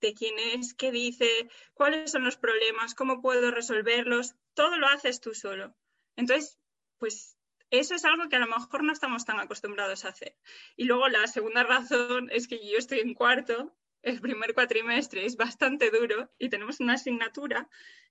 De 0.00 0.14
quién 0.14 0.38
es, 0.38 0.74
qué 0.74 0.92
dice, 0.92 1.48
cuáles 1.74 2.12
son 2.12 2.24
los 2.24 2.36
problemas, 2.36 2.94
cómo 2.94 3.20
puedo 3.20 3.50
resolverlos, 3.50 4.36
todo 4.54 4.78
lo 4.78 4.86
haces 4.86 5.20
tú 5.20 5.34
solo. 5.34 5.74
Entonces, 6.16 6.58
pues 6.98 7.36
eso 7.70 7.94
es 7.94 8.04
algo 8.04 8.28
que 8.28 8.36
a 8.36 8.40
lo 8.40 8.46
mejor 8.46 8.82
no 8.82 8.92
estamos 8.92 9.24
tan 9.24 9.40
acostumbrados 9.40 10.04
a 10.04 10.08
hacer. 10.08 10.36
Y 10.76 10.84
luego 10.84 11.08
la 11.08 11.26
segunda 11.26 11.64
razón 11.64 12.28
es 12.30 12.48
que 12.48 12.66
yo 12.66 12.78
estoy 12.78 13.00
en 13.00 13.14
cuarto, 13.14 13.74
el 14.02 14.20
primer 14.20 14.54
cuatrimestre 14.54 15.24
es 15.26 15.36
bastante 15.36 15.90
duro 15.90 16.30
y 16.38 16.48
tenemos 16.48 16.80
una 16.80 16.94
asignatura 16.94 17.68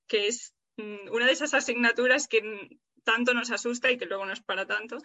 que 0.08 0.28
es 0.28 0.54
mm, 0.78 1.10
una 1.12 1.26
de 1.26 1.32
esas 1.32 1.54
asignaturas 1.54 2.28
que 2.28 2.80
tanto 3.04 3.34
nos 3.34 3.52
asusta 3.52 3.90
y 3.90 3.98
que 3.98 4.06
luego 4.06 4.26
no 4.26 4.34
es 4.34 4.42
para 4.42 4.66
tanto, 4.66 4.98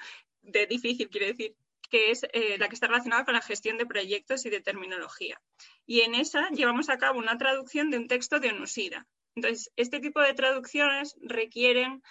de 0.42 0.66
difícil 0.66 1.08
quiere 1.08 1.28
decir, 1.28 1.56
que 1.90 2.10
es 2.10 2.24
eh, 2.32 2.56
la 2.58 2.68
que 2.68 2.74
está 2.74 2.86
relacionada 2.86 3.24
con 3.24 3.34
la 3.34 3.42
gestión 3.42 3.78
de 3.78 3.86
proyectos 3.86 4.46
y 4.46 4.50
de 4.50 4.60
terminología. 4.60 5.40
Y 5.86 6.00
en 6.00 6.14
esa 6.14 6.48
llevamos 6.50 6.88
a 6.88 6.98
cabo 6.98 7.18
una 7.18 7.38
traducción 7.38 7.90
de 7.90 7.98
un 7.98 8.08
texto 8.08 8.40
de 8.40 8.50
Onusida. 8.50 9.06
Entonces, 9.34 9.72
este 9.76 10.00
tipo 10.00 10.20
de 10.20 10.34
traducciones 10.34 11.16
requieren 11.22 12.02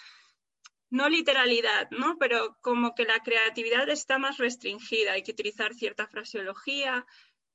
no 0.90 1.08
literalidad, 1.08 1.90
¿no? 1.92 2.18
Pero 2.20 2.58
como 2.62 2.94
que 2.96 3.06
la 3.06 3.20
creatividad 3.20 3.90
está 3.90 4.18
más 4.18 4.38
restringida, 4.38 5.14
hay 5.14 5.24
que 5.24 5.32
utilizar 5.32 5.74
cierta 5.74 6.08
fraseología. 6.08 7.06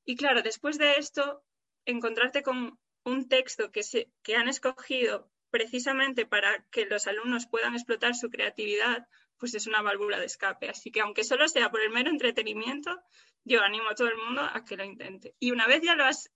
Y 0.05 0.17
claro, 0.17 0.43
después 0.43 0.79
de 0.79 0.97
esto, 0.97 1.45
encontrarte 1.85 2.43
con 2.43 2.79
un 3.05 3.29
texto 3.29 3.71
que, 3.71 3.83
se, 3.83 4.11
que 4.23 4.37
han 4.37 4.49
escogido 4.49 5.31
precisamente 5.51 6.27
para 6.27 6.65
que 6.71 6.87
los 6.87 7.07
alumnos 7.07 7.47
puedan 7.47 7.75
explotar 7.75 8.15
su 8.15 8.31
creatividad, 8.31 9.07
pues 9.39 9.55
es 9.55 9.67
una 9.67 9.83
válvula 9.83 10.19
de 10.19 10.27
escape. 10.27 10.69
Así 10.69 10.91
que 10.91 11.01
aunque 11.01 11.25
solo 11.25 11.49
sea 11.49 11.71
por 11.71 11.81
el 11.81 11.91
mero 11.91 12.11
entretenimiento, 12.11 12.99
yo 13.45 13.63
animo 13.63 13.89
a 13.89 13.95
todo 13.95 14.09
el 14.09 14.17
mundo 14.17 14.43
a 14.43 14.65
que 14.65 14.77
lo 14.77 14.85
intente. 14.85 15.35
Y 15.39 15.51
una 15.51 15.67
vez 15.67 15.83
ya 15.83 15.95
lo 15.95 16.05
has, 16.05 16.31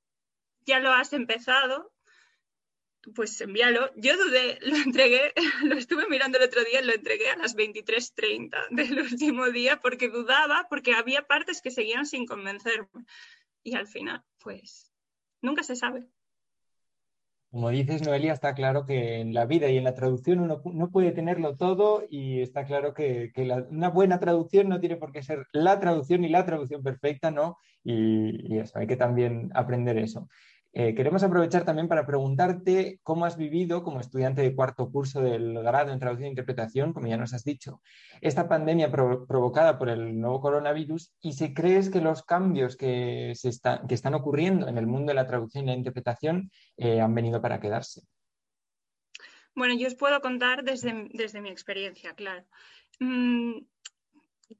ya 0.65 0.81
lo 0.81 0.93
has 0.93 1.13
empezado, 1.13 1.93
pues 3.15 3.41
envíalo. 3.41 3.91
Yo 3.97 4.17
dudé, 4.17 4.59
lo 4.63 4.77
entregué, 4.77 5.33
lo 5.65 5.77
estuve 5.77 6.09
mirando 6.09 6.39
el 6.39 6.45
otro 6.45 6.65
día, 6.65 6.83
lo 6.83 6.93
entregué 6.93 7.31
a 7.31 7.37
las 7.37 7.57
23.30 7.57 8.69
del 8.71 9.01
último 9.01 9.51
día 9.51 9.81
porque 9.81 10.09
dudaba, 10.09 10.67
porque 10.69 10.93
había 10.93 11.27
partes 11.27 11.61
que 11.63 11.71
seguían 11.71 12.07
sin 12.07 12.27
convencerme. 12.27 13.05
Y 13.63 13.75
al 13.75 13.87
final, 13.87 14.25
pues, 14.39 14.93
nunca 15.43 15.63
se 15.63 15.77
sabe. 15.77 16.07
Como 17.51 17.71
dices, 17.71 18.03
Noelia, 18.03 18.33
está 18.33 18.55
claro 18.55 18.87
que 18.87 19.21
en 19.21 19.35
la 19.35 19.45
vida 19.45 19.69
y 19.69 19.77
en 19.77 19.83
la 19.83 19.95
traducción 19.95 20.39
uno 20.39 20.63
no 20.65 20.91
puede 20.91 21.11
tenerlo 21.11 21.57
todo 21.57 22.05
y 22.09 22.43
está 22.43 22.65
claro 22.65 22.95
que, 22.95 23.33
una 23.71 23.89
buena 23.89 24.21
traducción 24.21 24.69
no 24.69 24.79
tiene 24.79 24.95
por 24.97 25.11
qué 25.11 25.23
ser 25.25 25.47
la 25.53 25.81
traducción 25.81 26.23
y 26.25 26.29
la 26.29 26.47
traducción 26.47 26.85
perfecta, 26.85 27.33
¿no? 27.33 27.57
Y, 27.83 28.55
y 28.55 28.59
eso, 28.61 28.79
hay 28.79 28.87
que 28.87 28.97
también 28.97 29.51
aprender 29.53 29.99
eso. 29.99 30.29
Eh, 30.72 30.94
queremos 30.94 31.22
aprovechar 31.24 31.64
también 31.64 31.88
para 31.88 32.06
preguntarte 32.06 33.00
cómo 33.02 33.24
has 33.24 33.37
vivido 33.37 33.83
como 33.83 33.98
estudiante 34.00 34.42
de 34.42 34.54
cuarto 34.54 34.90
curso 34.90 35.20
del 35.20 35.54
grado 35.62 35.92
en 35.92 35.98
traducción 35.98 36.26
e 36.26 36.30
interpretación, 36.30 36.92
como 36.92 37.09
ya 37.09 37.16
nos 37.16 37.35
has 37.35 37.42
dicho, 37.42 37.83
esta 38.20 38.48
pandemia 38.48 38.90
provocada 38.90 39.78
por 39.78 39.88
el 39.88 40.20
nuevo 40.20 40.40
coronavirus 40.40 41.12
y 41.20 41.33
si 41.33 41.52
crees 41.54 41.90
que 41.90 42.00
los 42.00 42.22
cambios 42.22 42.76
que, 42.76 43.33
se 43.35 43.48
están 43.48 44.14
ocurriendo 44.14 44.68
en 44.68 44.78
el 44.78 44.87
mundo 44.87 45.11
de 45.11 45.14
la 45.14 45.26
traducción 45.26 45.64
y 45.64 45.68
la 45.68 45.74
interpretación 45.74 46.50
eh, 46.76 47.00
han 47.00 47.14
venido 47.14 47.42
para 47.42 47.61
quedarse. 47.61 48.02
Bueno, 49.56 49.74
yo 49.74 49.88
os 49.88 49.96
puedo 49.96 50.20
contar 50.20 50.62
desde, 50.62 51.09
desde 51.12 51.40
mi 51.40 51.50
experiencia, 51.50 52.14
claro. 52.14 52.44
Mm, 53.00 53.59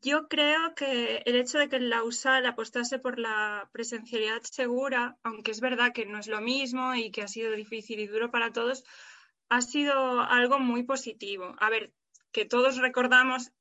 yo 0.03 0.29
creo 0.29 0.75
que 0.75 1.23
el 1.27 1.37
hecho 1.37 1.59
de 1.59 1.69
que 1.69 1.81
la 1.81 2.05
USAL 2.05 2.47
apostase 2.47 2.99
por 2.99 3.19
la 3.19 3.69
presencialidad 3.73 4.43
segura, 4.43 5.19
aunque 5.23 5.51
es 5.51 5.61
verdad 5.61 5.93
que 5.93 6.07
no 6.07 6.19
es 6.19 6.29
lo 6.29 6.41
mismo 6.41 6.95
y 6.95 7.11
que 7.11 7.23
ha 7.23 7.29
sido 7.29 7.53
difícil 7.53 8.01
y 8.01 8.07
duro 8.07 8.31
para 8.31 8.53
todos, 8.53 8.85
ha 9.49 9.61
sido 9.63 10.21
algo 10.21 10.59
muy 10.59 10.85
positivo. 10.85 11.57
A 11.59 11.71
ver, 11.71 11.93
que 12.33 12.45
todos 12.45 12.77
recordamos 12.77 13.53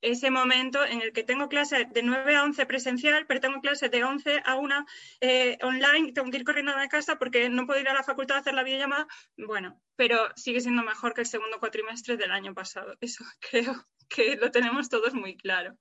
ese 0.00 0.30
momento 0.30 0.84
en 0.84 1.00
el 1.00 1.12
que 1.12 1.22
tengo 1.22 1.48
clase 1.48 1.86
de 1.90 2.02
9 2.02 2.36
a 2.36 2.44
11 2.44 2.66
presencial, 2.66 3.26
pero 3.26 3.40
tengo 3.40 3.60
clase 3.60 3.88
de 3.88 4.04
11 4.04 4.42
a 4.44 4.56
1 4.56 4.86
eh, 5.20 5.58
online, 5.62 6.12
tengo 6.12 6.30
que 6.30 6.36
ir 6.38 6.44
corriendo 6.44 6.72
a 6.72 6.80
mi 6.80 6.88
casa 6.88 7.16
porque 7.16 7.48
no 7.48 7.66
puedo 7.66 7.80
ir 7.80 7.88
a 7.88 7.94
la 7.94 8.02
facultad 8.02 8.36
a 8.36 8.40
hacer 8.40 8.54
la 8.54 8.62
videollamada. 8.62 9.06
Bueno, 9.36 9.80
pero 9.96 10.28
sigue 10.36 10.60
siendo 10.60 10.82
mejor 10.82 11.14
que 11.14 11.22
el 11.22 11.26
segundo 11.26 11.58
cuatrimestre 11.58 12.16
del 12.16 12.32
año 12.32 12.54
pasado. 12.54 12.96
Eso 13.00 13.24
creo 13.50 13.86
que 14.08 14.36
lo 14.36 14.50
tenemos 14.50 14.88
todos 14.88 15.14
muy 15.14 15.36
claro. 15.36 15.76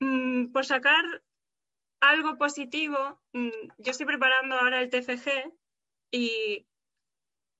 Mm, 0.00 0.52
por 0.52 0.64
sacar 0.64 1.04
algo 2.00 2.38
positivo, 2.38 3.20
mm, 3.32 3.50
yo 3.78 3.90
estoy 3.90 4.06
preparando 4.06 4.56
ahora 4.56 4.80
el 4.80 4.90
TFG 4.90 5.52
y 6.10 6.66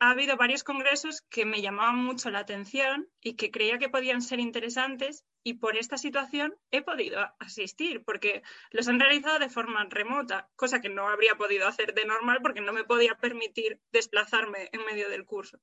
ha 0.01 0.11
habido 0.11 0.37
varios 0.37 0.63
congresos 0.63 1.23
que 1.23 1.45
me 1.45 1.61
llamaban 1.61 1.97
mucho 1.97 2.31
la 2.31 2.41
atención 2.41 3.09
y 3.21 3.35
que 3.35 3.51
creía 3.51 3.79
que 3.79 3.89
podían 3.89 4.23
ser 4.23 4.39
interesantes 4.39 5.25
y 5.49 5.55
por 5.55 5.79
esta 5.79 5.97
situación 5.97 6.55
he 6.71 6.83
podido 6.83 7.19
asistir 7.39 8.05
porque 8.05 8.43
los 8.71 8.87
han 8.87 9.01
realizado 9.01 9.39
de 9.39 9.49
forma 9.49 9.83
remota, 9.89 10.51
cosa 10.57 10.83
que 10.83 10.91
no 10.91 11.09
habría 11.09 11.37
podido 11.37 11.67
hacer 11.67 11.95
de 11.95 12.05
normal 12.05 12.41
porque 12.43 12.61
no 12.61 12.75
me 12.75 12.85
podía 12.85 13.15
permitir 13.15 13.81
desplazarme 13.91 14.69
en 14.73 14.85
medio 14.85 15.09
del 15.09 15.25
curso. 15.25 15.59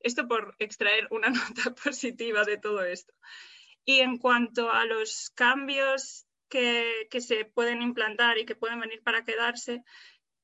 Esto 0.00 0.28
por 0.28 0.54
extraer 0.58 1.08
una 1.10 1.28
nota 1.30 1.74
positiva 1.82 2.44
de 2.44 2.58
todo 2.58 2.84
esto. 2.84 3.14
Y 3.86 4.00
en 4.00 4.18
cuanto 4.18 4.70
a 4.70 4.84
los 4.84 5.30
cambios 5.30 6.26
que, 6.50 7.08
se 7.18 7.46
pueden 7.46 7.80
implantar 7.80 8.36
y 8.36 8.44
que 8.44 8.54
pueden 8.54 8.80
venir 8.80 9.02
para 9.02 9.24
quedarse, 9.24 9.82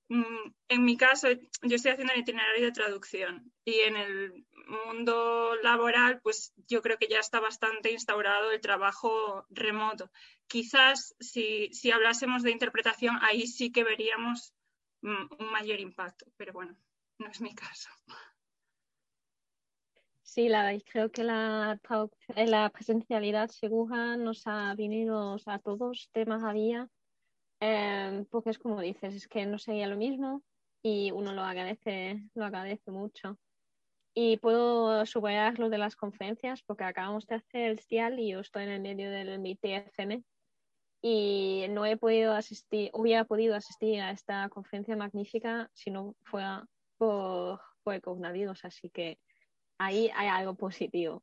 en 0.08 0.84
mi 0.84 0.96
caso, 0.96 1.28
yo 1.62 1.76
estoy 1.76 1.92
haciendo 1.92 2.14
el 2.14 2.20
itinerario 2.20 2.64
de 2.64 2.72
traducción 2.72 3.52
y 3.64 3.80
en 3.80 3.96
el 3.96 4.46
mundo 4.86 5.54
laboral, 5.62 6.20
pues 6.22 6.54
yo 6.66 6.80
creo 6.80 6.96
que 6.98 7.08
ya 7.08 7.18
está 7.18 7.40
bastante 7.40 7.92
instaurado 7.92 8.50
el 8.50 8.60
trabajo 8.60 9.46
remoto. 9.50 10.10
Quizás 10.46 11.14
si, 11.20 11.68
si 11.72 11.90
hablásemos 11.90 12.42
de 12.42 12.52
interpretación, 12.52 13.18
ahí 13.20 13.46
sí 13.46 13.70
que 13.70 13.84
veríamos 13.84 14.54
mm, 15.02 15.26
un 15.38 15.52
mayor 15.52 15.80
impacto, 15.80 16.26
pero 16.36 16.52
bueno, 16.54 16.74
no 17.18 17.28
es 17.28 17.40
mi 17.40 17.54
caso. 17.54 17.90
Sí, 20.22 20.48
la, 20.48 20.78
creo 20.90 21.10
que 21.10 21.24
la, 21.24 21.80
eh, 22.36 22.46
la 22.46 22.68
presencialidad 22.70 23.48
segura 23.48 24.16
nos 24.16 24.46
ha 24.46 24.74
venido 24.74 25.36
a 25.46 25.58
todos 25.58 26.10
temas 26.12 26.44
había, 26.44 26.88
eh, 27.60 28.24
porque 28.30 28.50
es 28.50 28.58
como 28.58 28.80
dices, 28.80 29.14
es 29.14 29.28
que 29.28 29.46
no 29.46 29.58
sería 29.58 29.86
lo 29.86 29.96
mismo 29.96 30.42
y 30.82 31.10
uno 31.10 31.32
lo 31.32 31.42
agradece, 31.42 32.22
lo 32.34 32.44
agradece 32.44 32.90
mucho. 32.90 33.38
Y 34.14 34.36
puedo 34.38 35.04
subrayar 35.06 35.58
lo 35.58 35.68
de 35.68 35.78
las 35.78 35.96
conferencias 35.96 36.62
porque 36.62 36.84
acabamos 36.84 37.26
de 37.26 37.36
hacer 37.36 37.70
el 37.70 37.78
STIAL 37.78 38.18
y 38.18 38.30
yo 38.30 38.40
estoy 38.40 38.64
en 38.64 38.70
el 38.70 38.80
medio 38.80 39.10
del 39.10 39.38
mi 39.38 39.56
TFM 39.56 40.24
y 41.02 41.66
no 41.70 41.86
he 41.86 41.96
podido 41.96 42.32
asistir, 42.34 42.90
hubiera 42.92 43.24
podido 43.24 43.54
asistir 43.54 44.00
a 44.00 44.10
esta 44.10 44.48
conferencia 44.48 44.96
magnífica 44.96 45.70
si 45.72 45.90
no 45.90 46.16
fuera 46.24 46.66
por, 46.96 47.60
por 47.84 47.94
el 47.94 48.02
coronavirus, 48.02 48.64
así 48.64 48.90
que 48.90 49.18
ahí 49.78 50.10
hay 50.14 50.28
algo 50.28 50.54
positivo. 50.54 51.22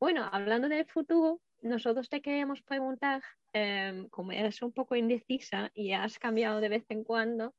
Bueno, 0.00 0.28
hablando 0.32 0.68
del 0.68 0.86
futuro, 0.86 1.40
nosotros 1.62 2.08
te 2.08 2.20
queremos 2.20 2.62
preguntar, 2.62 3.22
em, 3.52 4.08
como 4.08 4.32
eres 4.32 4.62
un 4.62 4.72
poco 4.72 4.96
indecisa 4.96 5.70
y 5.74 5.92
has 5.92 6.18
cambiado 6.18 6.60
de 6.60 6.68
vez 6.68 6.84
en 6.90 7.04
cuando, 7.04 7.54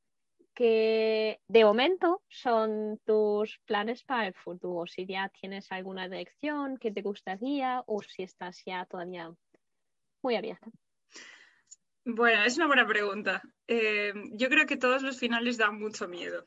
que 0.54 1.40
de 1.48 1.64
momento 1.64 2.22
son 2.28 3.00
tus 3.04 3.58
planes 3.66 4.04
para 4.04 4.28
el 4.28 4.34
futuro, 4.34 4.86
si 4.86 5.06
ya 5.06 5.28
tienes 5.28 5.72
alguna 5.72 6.08
dirección 6.08 6.76
que 6.76 6.92
te 6.92 7.02
gustaría 7.02 7.82
o 7.86 8.02
si 8.02 8.22
estás 8.22 8.62
ya 8.64 8.86
todavía 8.86 9.32
muy 10.22 10.36
abierta. 10.36 10.70
Bueno, 12.04 12.44
es 12.44 12.56
una 12.56 12.66
buena 12.66 12.86
pregunta. 12.86 13.42
Em, 13.66 14.30
yo 14.36 14.48
creo 14.48 14.66
que 14.66 14.76
todos 14.76 15.02
los 15.02 15.18
finales 15.18 15.56
dan 15.56 15.80
mucho 15.80 16.06
miedo 16.06 16.44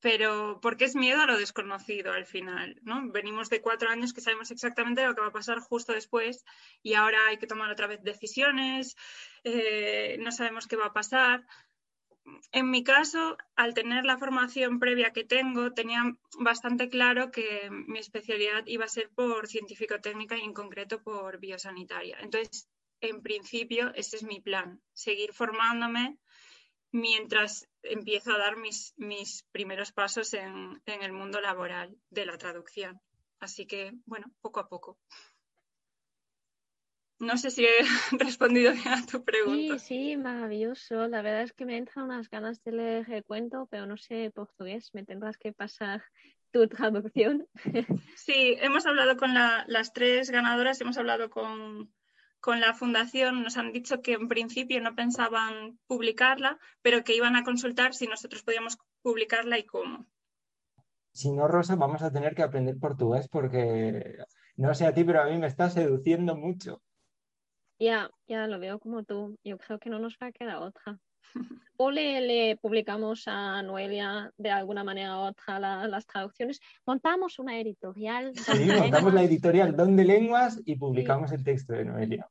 pero 0.00 0.60
porque 0.60 0.84
es 0.84 0.94
miedo 0.94 1.22
a 1.22 1.26
lo 1.26 1.36
desconocido 1.36 2.12
al 2.12 2.26
final, 2.26 2.78
¿no? 2.82 3.10
Venimos 3.10 3.50
de 3.50 3.60
cuatro 3.60 3.90
años 3.90 4.12
que 4.12 4.20
sabemos 4.20 4.50
exactamente 4.50 5.04
lo 5.04 5.14
que 5.14 5.20
va 5.20 5.28
a 5.28 5.32
pasar 5.32 5.58
justo 5.58 5.92
después 5.92 6.44
y 6.82 6.94
ahora 6.94 7.18
hay 7.28 7.38
que 7.38 7.46
tomar 7.46 7.70
otra 7.70 7.88
vez 7.88 8.02
decisiones, 8.02 8.96
eh, 9.44 10.16
no 10.20 10.30
sabemos 10.30 10.66
qué 10.66 10.76
va 10.76 10.86
a 10.86 10.92
pasar. 10.92 11.46
En 12.52 12.70
mi 12.70 12.84
caso, 12.84 13.38
al 13.56 13.72
tener 13.72 14.04
la 14.04 14.18
formación 14.18 14.78
previa 14.78 15.12
que 15.12 15.24
tengo, 15.24 15.72
tenía 15.72 16.02
bastante 16.38 16.90
claro 16.90 17.30
que 17.30 17.70
mi 17.70 17.98
especialidad 17.98 18.64
iba 18.66 18.84
a 18.84 18.88
ser 18.88 19.08
por 19.10 19.48
científico-técnica 19.48 20.36
y 20.36 20.42
en 20.42 20.52
concreto 20.52 21.02
por 21.02 21.38
biosanitaria. 21.38 22.18
Entonces, 22.20 22.68
en 23.00 23.22
principio, 23.22 23.92
ese 23.94 24.16
es 24.16 24.24
mi 24.24 24.40
plan, 24.40 24.80
seguir 24.92 25.32
formándome 25.32 26.18
mientras 26.90 27.68
empiezo 27.90 28.32
a 28.32 28.38
dar 28.38 28.56
mis, 28.56 28.94
mis 28.96 29.44
primeros 29.52 29.92
pasos 29.92 30.34
en, 30.34 30.80
el 30.86 31.12
mundo 31.12 31.40
laboral 31.40 31.96
de 32.10 32.26
la 32.26 32.38
traducción. 32.38 33.00
Así 33.40 33.66
que, 33.66 33.92
bueno, 34.06 34.30
poco 34.40 34.60
a 34.60 34.68
poco. 34.68 34.98
No 37.20 37.36
sé 37.36 37.50
si 37.50 37.64
he 37.64 37.68
respondido 38.18 38.72
bien 38.72 38.88
a 38.88 39.06
tu 39.06 39.24
pregunta. 39.24 39.78
Sí, 39.78 40.10
sí, 40.10 40.16
maravilloso. 40.16 41.08
La 41.08 41.22
verdad 41.22 41.42
es 41.42 41.52
que 41.52 41.64
me 41.64 41.76
entran 41.76 42.04
unas 42.04 42.30
ganas 42.30 42.62
de 42.62 42.72
leer 42.72 43.10
el 43.10 43.24
cuento, 43.24 43.66
pero 43.70 43.86
no 43.86 43.96
sé 43.96 44.30
portugués. 44.34 44.90
Me 44.92 45.04
tendrás 45.04 45.36
que 45.36 45.52
pasar 45.52 46.02
tu 46.50 46.66
traducción. 46.68 47.46
Sí, 48.16 48.56
hemos 48.60 48.84
hablado 48.84 49.16
con 49.16 49.32
las 49.32 49.92
tres 49.94 50.30
ganadoras, 50.30 50.80
hemos 50.80 50.98
hablado 50.98 51.30
con, 51.30 51.90
con 52.40 52.60
la 52.60 52.74
fundación. 52.74 53.42
Nos 53.42 53.56
han 53.56 53.72
dicho 53.72 54.02
que 54.02 54.12
en 54.12 54.28
principio 54.28 54.80
no 54.80 54.94
pensaban 54.94 55.78
publicarla, 55.86 56.58
pero 56.82 57.04
que 57.04 57.14
iban 57.14 57.36
a 57.36 57.44
consultar 57.44 57.94
si 57.94 58.06
nosotros 58.06 58.42
podíamos 58.42 58.78
publicarla 59.02 59.58
y 59.58 59.64
cómo. 59.64 60.06
Si 61.12 61.32
no, 61.32 61.48
Rosa, 61.48 61.76
vamos 61.76 62.02
a 62.02 62.12
tener 62.12 62.34
que 62.34 62.42
aprender 62.42 62.78
portugués 62.78 63.28
porque 63.28 64.18
no 64.56 64.74
sé 64.74 64.86
a 64.86 64.94
ti, 64.94 65.04
pero 65.04 65.22
a 65.22 65.26
mí 65.26 65.38
me 65.38 65.46
está 65.46 65.70
seduciendo 65.70 66.36
mucho. 66.36 66.82
Ya, 67.78 68.10
ya 68.26 68.46
lo 68.46 68.58
veo 68.58 68.78
como 68.78 69.04
tú. 69.04 69.38
Yo 69.44 69.58
creo 69.58 69.78
que 69.78 69.90
no 69.90 69.98
nos 69.98 70.16
va 70.22 70.28
a 70.28 70.32
quedar 70.32 70.56
otra. 70.56 70.98
O 71.80 71.92
le, 71.92 72.58
publicamos 72.60 73.28
a 73.28 73.62
Noelia 73.62 74.32
de 74.36 74.50
alguna 74.50 74.82
manera 74.82 75.16
u 75.16 75.20
otra 75.28 75.86
las 75.86 76.06
traducciones. 76.06 76.60
Montamos 76.84 77.38
una 77.38 77.60
editorial. 77.60 78.32
Sí, 78.34 78.64
montamos 78.64 79.14
la 79.14 79.22
editorial 79.22 79.76
Don 79.76 79.94
de 79.94 80.04
Lenguas 80.04 80.60
y 80.64 80.74
publicamos 80.74 81.30
el 81.30 81.44
texto 81.44 81.74
de 81.74 81.84
Noelia. 81.84 82.28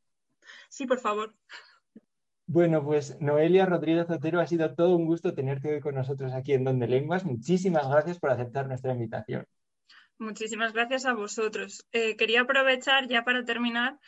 Sí, 0.67 0.85
por 0.85 0.99
favor. 0.99 1.33
Bueno, 2.45 2.83
pues 2.83 3.19
Noelia 3.21 3.65
Rodríguez 3.65 4.09
Otero, 4.09 4.41
ha 4.41 4.47
sido 4.47 4.75
todo 4.75 4.97
un 4.97 5.05
gusto 5.05 5.33
tenerte 5.33 5.75
hoy 5.75 5.79
con 5.79 5.95
nosotros 5.95 6.33
aquí 6.33 6.51
en 6.51 6.65
Don 6.65 6.79
de 6.79 6.87
Lenguas. 6.87 7.23
Muchísimas 7.23 7.89
gracias 7.89 8.19
por 8.19 8.31
aceptar 8.31 8.67
nuestra 8.67 8.91
invitación. 8.91 9.45
Muchísimas 10.19 10.73
gracias 10.73 11.05
a 11.05 11.13
vosotros. 11.13 11.85
Eh, 11.91 12.15
quería 12.15 12.41
aprovechar 12.41 13.07
ya 13.07 13.23
para 13.23 13.45
terminar 13.45 13.99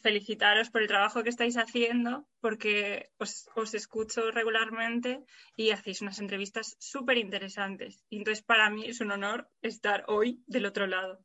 felicitaros 0.00 0.70
por 0.70 0.82
el 0.82 0.88
trabajo 0.88 1.22
que 1.22 1.28
estáis 1.28 1.56
haciendo, 1.56 2.26
porque 2.40 3.10
os, 3.18 3.74
escucho 3.74 4.30
regularmente 4.30 5.20
y 5.56 5.70
hacéis 5.70 6.02
unas 6.02 6.18
entrevistas 6.18 6.76
súper 6.78 7.18
interesantes. 7.18 8.04
Y 8.08 8.18
entonces 8.18 8.44
para 8.44 8.70
mí 8.70 8.86
es 8.86 9.00
un 9.00 9.10
honor 9.10 9.48
estar 9.62 10.04
hoy 10.08 10.42
del 10.46 10.66
otro 10.66 10.86
lado. 10.86 11.18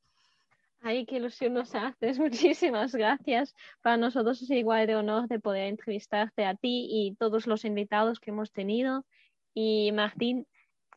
Ay, 0.82 1.06
qué 1.06 1.16
ilusión 1.16 1.54
nos 1.54 1.74
haces. 1.76 2.20
Muchísimas 2.20 2.94
gracias. 2.94 3.56
Para 3.82 3.98
nosotros 3.98 4.42
es 4.42 4.50
igual 4.50 4.86
de 4.88 4.96
honor 4.96 5.28
de 5.28 5.40
poder 5.40 5.68
entrevistarte 5.68 6.46
a 6.46 6.56
ti 6.56 6.88
y 6.90 7.16
todos 7.16 7.48
los 7.48 7.64
invitados 7.64 8.20
que 8.20 8.32
hemos 8.32 8.52
tenido. 8.52 9.06
Y 9.54 9.92
Martín, 9.94 10.48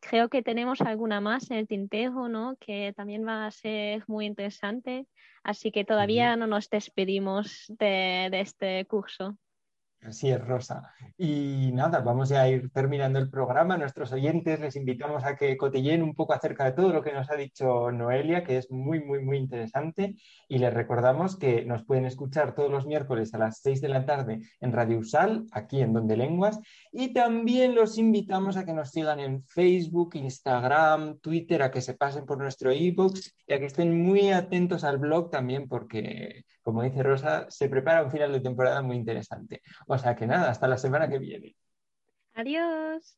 creo 0.01 0.29
que 0.29 0.43
tenemos 0.43 0.81
alguna 0.81 1.21
más 1.21 1.49
en 1.51 1.57
el 1.57 1.67
tintero, 1.67 2.27
¿no? 2.27 2.55
Que 2.59 2.93
también 2.95 3.25
va 3.25 3.45
a 3.45 3.51
ser 3.51 4.03
muy 4.07 4.25
interesante. 4.25 5.07
Así 5.43 5.71
que 5.71 5.85
todavía 5.85 6.35
no 6.35 6.47
nos 6.47 6.69
despedimos 6.69 7.65
de, 7.69 8.27
de 8.31 8.41
este 8.41 8.85
curso. 8.85 9.37
Así 10.07 10.29
es, 10.29 10.39
Rosa. 10.39 10.93
Y 11.17 11.71
nada, 11.73 11.99
vamos 11.99 12.31
a 12.31 12.47
ir 12.47 12.69
terminando 12.71 13.19
el 13.19 13.29
programa. 13.29 13.77
nuestros 13.77 14.13
oyentes 14.13 14.57
les 14.57 14.77
invitamos 14.77 15.25
a 15.25 15.35
que 15.35 15.57
cotilleen 15.57 16.01
un 16.01 16.15
poco 16.15 16.31
acerca 16.31 16.63
de 16.63 16.71
todo 16.71 16.93
lo 16.93 17.01
que 17.01 17.11
nos 17.11 17.29
ha 17.29 17.35
dicho 17.35 17.91
Noelia, 17.91 18.45
que 18.45 18.57
es 18.57 18.71
muy, 18.71 19.03
muy, 19.03 19.19
muy 19.19 19.37
interesante. 19.37 20.15
Y 20.47 20.59
les 20.59 20.73
recordamos 20.73 21.35
que 21.35 21.65
nos 21.65 21.83
pueden 21.83 22.05
escuchar 22.05 22.55
todos 22.55 22.71
los 22.71 22.85
miércoles 22.85 23.33
a 23.33 23.37
las 23.37 23.59
6 23.59 23.81
de 23.81 23.89
la 23.89 24.05
tarde 24.05 24.39
en 24.61 24.71
Radio 24.71 24.99
Usal, 24.99 25.45
aquí 25.51 25.81
en 25.81 25.91
Donde 25.91 26.15
Lenguas. 26.15 26.57
Y 26.93 27.11
también 27.13 27.75
los 27.75 27.97
invitamos 27.97 28.55
a 28.55 28.63
que 28.63 28.73
nos 28.73 28.91
sigan 28.91 29.19
en 29.19 29.43
Facebook, 29.43 30.15
Instagram, 30.15 31.19
Twitter, 31.19 31.63
a 31.63 31.71
que 31.71 31.81
se 31.81 31.95
pasen 31.95 32.25
por 32.25 32.37
nuestro 32.37 32.71
e-book 32.71 33.19
y 33.45 33.53
a 33.53 33.59
que 33.59 33.65
estén 33.65 34.01
muy 34.01 34.31
atentos 34.31 34.85
al 34.85 34.99
blog 34.99 35.31
también, 35.31 35.67
porque, 35.67 36.45
como 36.61 36.81
dice 36.83 37.03
Rosa, 37.03 37.45
se 37.49 37.67
prepara 37.67 38.03
un 38.03 38.11
final 38.11 38.31
de 38.31 38.39
temporada 38.39 38.81
muy 38.81 38.95
interesante. 38.95 39.61
O 39.97 39.99
sea 39.99 40.15
que 40.15 40.27
nada, 40.27 40.51
hasta 40.51 40.67
la 40.67 40.77
semana 40.77 41.09
que 41.09 41.17
viene. 41.17 41.55
Adiós. 42.35 43.17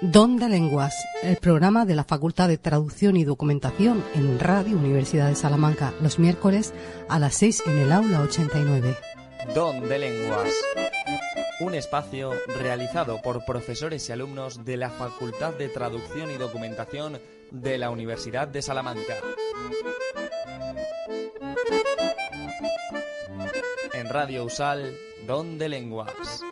Don 0.00 0.36
de 0.36 0.48
Lenguas, 0.48 0.94
el 1.24 1.38
programa 1.38 1.84
de 1.84 1.96
la 1.96 2.04
Facultad 2.04 2.46
de 2.46 2.56
Traducción 2.56 3.16
y 3.16 3.24
Documentación 3.24 4.04
en 4.14 4.38
Radio 4.38 4.76
Universidad 4.76 5.28
de 5.28 5.34
Salamanca, 5.34 5.92
los 6.00 6.20
miércoles 6.20 6.72
a 7.08 7.18
las 7.18 7.34
6 7.34 7.64
en 7.66 7.78
el 7.78 7.90
aula 7.90 8.20
89. 8.20 8.96
Don 9.56 9.88
de 9.88 9.98
Lenguas, 9.98 10.52
un 11.58 11.74
espacio 11.74 12.30
realizado 12.60 13.20
por 13.22 13.44
profesores 13.44 14.08
y 14.08 14.12
alumnos 14.12 14.64
de 14.64 14.76
la 14.76 14.90
Facultad 14.90 15.54
de 15.54 15.68
Traducción 15.68 16.30
y 16.30 16.36
Documentación 16.36 17.18
de 17.52 17.76
la 17.76 17.90
Universidad 17.90 18.48
de 18.48 18.62
Salamanca. 18.62 19.16
En 23.92 24.08
Radio 24.08 24.44
Usal, 24.44 24.96
Don 25.26 25.58
de 25.58 25.68
Lenguas. 25.68 26.42